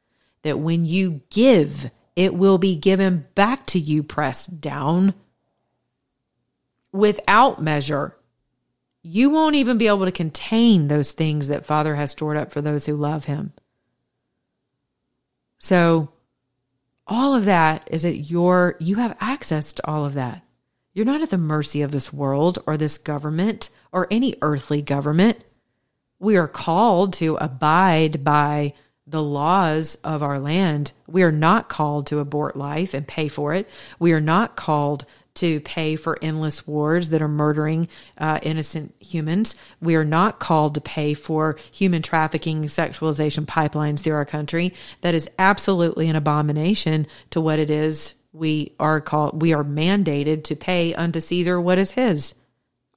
[0.43, 5.15] that when you give, it will be given back to you, pressed down
[6.93, 8.17] without measure.
[9.03, 12.61] You won't even be able to contain those things that Father has stored up for
[12.61, 13.53] those who love Him.
[15.59, 16.13] So,
[17.05, 20.44] all of that is at your, you have access to all of that.
[20.95, 25.45] You're not at the mercy of this world or this government or any earthly government.
[26.21, 28.75] We are called to abide by
[29.05, 30.93] the laws of our land.
[31.09, 33.69] We are not called to abort life and pay for it.
[33.99, 39.57] We are not called to pay for endless wars that are murdering uh, innocent humans.
[39.81, 44.75] We are not called to pay for human trafficking, sexualization pipelines through our country.
[45.01, 49.41] That is absolutely an abomination to what it is we are called.
[49.41, 52.35] We are mandated to pay unto Caesar what is his.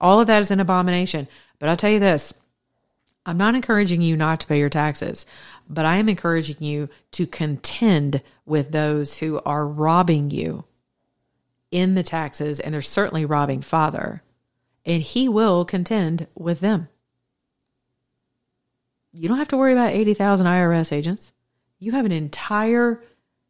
[0.01, 1.27] All of that is an abomination.
[1.59, 2.33] But I'll tell you this.
[3.25, 5.25] I'm not encouraging you not to pay your taxes,
[5.69, 10.63] but I am encouraging you to contend with those who are robbing you
[11.69, 14.23] in the taxes, and they're certainly robbing Father,
[14.85, 16.88] and He will contend with them.
[19.11, 21.33] You don't have to worry about 80,000 IRS agents.
[21.79, 23.03] You have an entire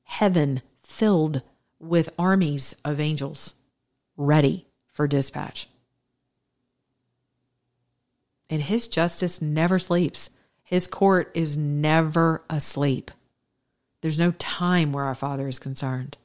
[0.03, 1.43] heaven filled
[1.79, 3.53] with armies of angels
[4.15, 5.67] ready for dispatch.
[8.49, 10.29] And his justice never sleeps.
[10.63, 13.11] His court is never asleep.
[14.01, 16.17] There's no time where our Father is concerned.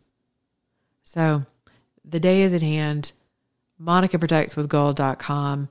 [1.04, 1.42] So
[2.04, 3.12] the day is at hand.
[3.78, 5.68] Monica protects with gold.com.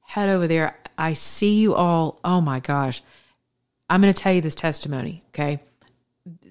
[0.00, 0.78] Head over there.
[0.96, 2.20] I see you all.
[2.24, 3.02] Oh my gosh.
[3.90, 5.22] I'm going to tell you this testimony.
[5.30, 5.60] Okay.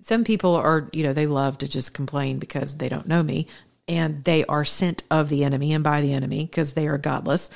[0.05, 3.47] Some people are, you know, they love to just complain because they don't know me
[3.87, 7.49] and they are sent of the enemy and by the enemy because they are godless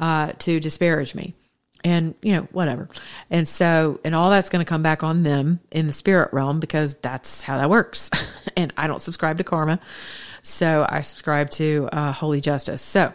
[0.00, 1.34] uh, to disparage me.
[1.84, 2.88] And you know whatever.
[3.28, 6.60] And so and all that's going to come back on them in the spirit realm
[6.60, 8.10] because that's how that works.
[8.54, 9.80] And i don't subscribe to karma
[10.42, 12.82] so I subscribe to uh, Holy Justice.
[12.82, 13.14] So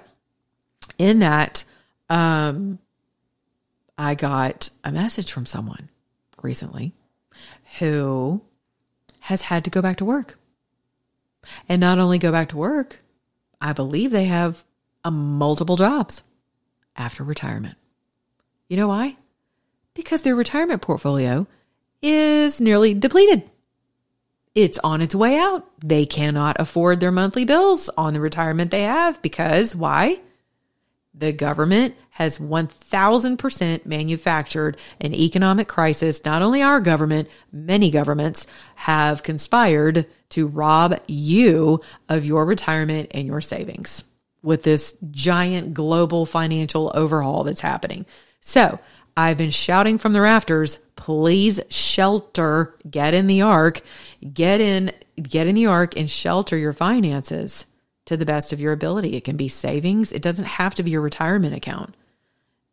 [0.97, 1.65] in that,
[2.09, 2.79] um,
[3.97, 5.89] I got a message from someone
[6.41, 6.93] recently
[7.79, 8.41] who
[9.21, 10.37] has had to go back to work.
[11.69, 12.99] And not only go back to work,
[13.61, 14.63] I believe they have
[15.03, 16.23] a multiple jobs
[16.95, 17.77] after retirement.
[18.67, 19.15] You know why?
[19.93, 21.47] Because their retirement portfolio
[22.01, 23.49] is nearly depleted
[24.57, 25.69] it's on its way out.
[25.83, 30.19] They cannot afford their monthly bills on the retirement they have because why?
[31.17, 36.23] The government has 1000% manufactured an economic crisis.
[36.23, 38.45] Not only our government, many governments
[38.75, 44.03] have conspired to rob you of your retirement and your savings
[44.43, 48.05] with this giant global financial overhaul that's happening.
[48.41, 48.79] So
[49.15, 53.81] I've been shouting from the rafters, please shelter, get in the ark
[54.33, 54.91] get in
[55.21, 57.65] get in the ark and shelter your finances
[58.07, 59.15] to the best of your ability.
[59.15, 60.11] It can be savings.
[60.11, 61.95] It doesn't have to be your retirement account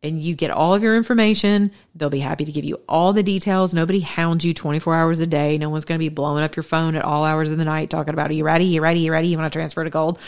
[0.05, 1.71] and you get all of your information.
[1.95, 3.73] They'll be happy to give you all the details.
[3.73, 5.57] Nobody hounds you 24 hours a day.
[5.57, 7.89] No one's going to be blowing up your phone at all hours of the night
[7.89, 8.65] talking about, are you ready?
[8.65, 8.99] You ready?
[8.99, 9.29] You ready?
[9.29, 10.19] You want to transfer to gold?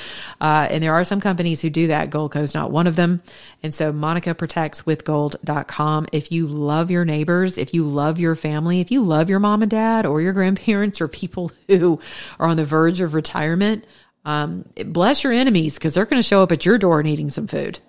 [0.41, 2.09] Uh, and there are some companies who do that.
[2.09, 3.21] Goldco is not one of them.
[3.61, 6.07] And so Monica protects with gold.com.
[6.11, 9.61] If you love your neighbors, if you love your family, if you love your mom
[9.61, 11.99] and dad or your grandparents or people who
[12.39, 13.85] are on the verge of retirement,
[14.25, 17.47] um, bless your enemies because they're going to show up at your door needing some
[17.47, 17.79] food.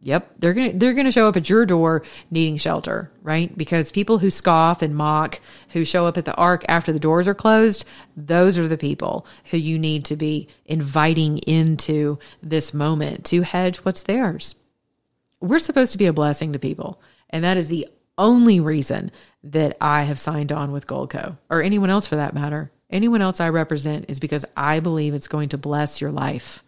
[0.00, 3.56] Yep, they're going to they're going to show up at your door needing shelter, right?
[3.56, 7.26] Because people who scoff and mock, who show up at the ark after the doors
[7.26, 7.84] are closed,
[8.16, 13.78] those are the people who you need to be inviting into this moment to hedge
[13.78, 14.54] what's theirs.
[15.40, 17.00] We're supposed to be a blessing to people,
[17.30, 19.10] and that is the only reason
[19.42, 22.70] that I have signed on with Goldco or anyone else for that matter.
[22.90, 26.62] Anyone else I represent is because I believe it's going to bless your life.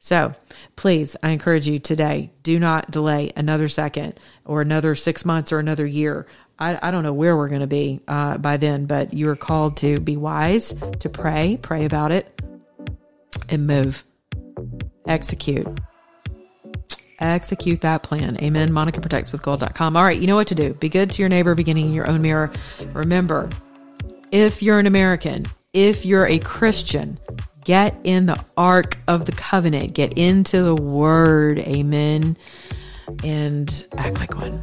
[0.00, 0.34] So
[0.76, 5.58] please, I encourage you today, do not delay another second or another six months or
[5.58, 6.26] another year.
[6.58, 9.36] I, I don't know where we're going to be uh, by then, but you are
[9.36, 12.40] called to be wise, to pray, pray about it,
[13.48, 14.04] and move.
[15.06, 15.66] Execute.
[17.20, 18.36] Execute that plan.
[18.42, 18.72] Amen.
[18.72, 19.96] Monica protects with gold.com.
[19.96, 20.74] All right, you know what to do.
[20.74, 22.52] Be good to your neighbor, beginning in your own mirror.
[22.92, 23.50] Remember,
[24.30, 27.18] if you're an American, if you're a Christian,
[27.68, 29.92] Get in the ark of the covenant.
[29.92, 31.58] Get into the word.
[31.58, 32.38] Amen.
[33.22, 34.62] And act like one.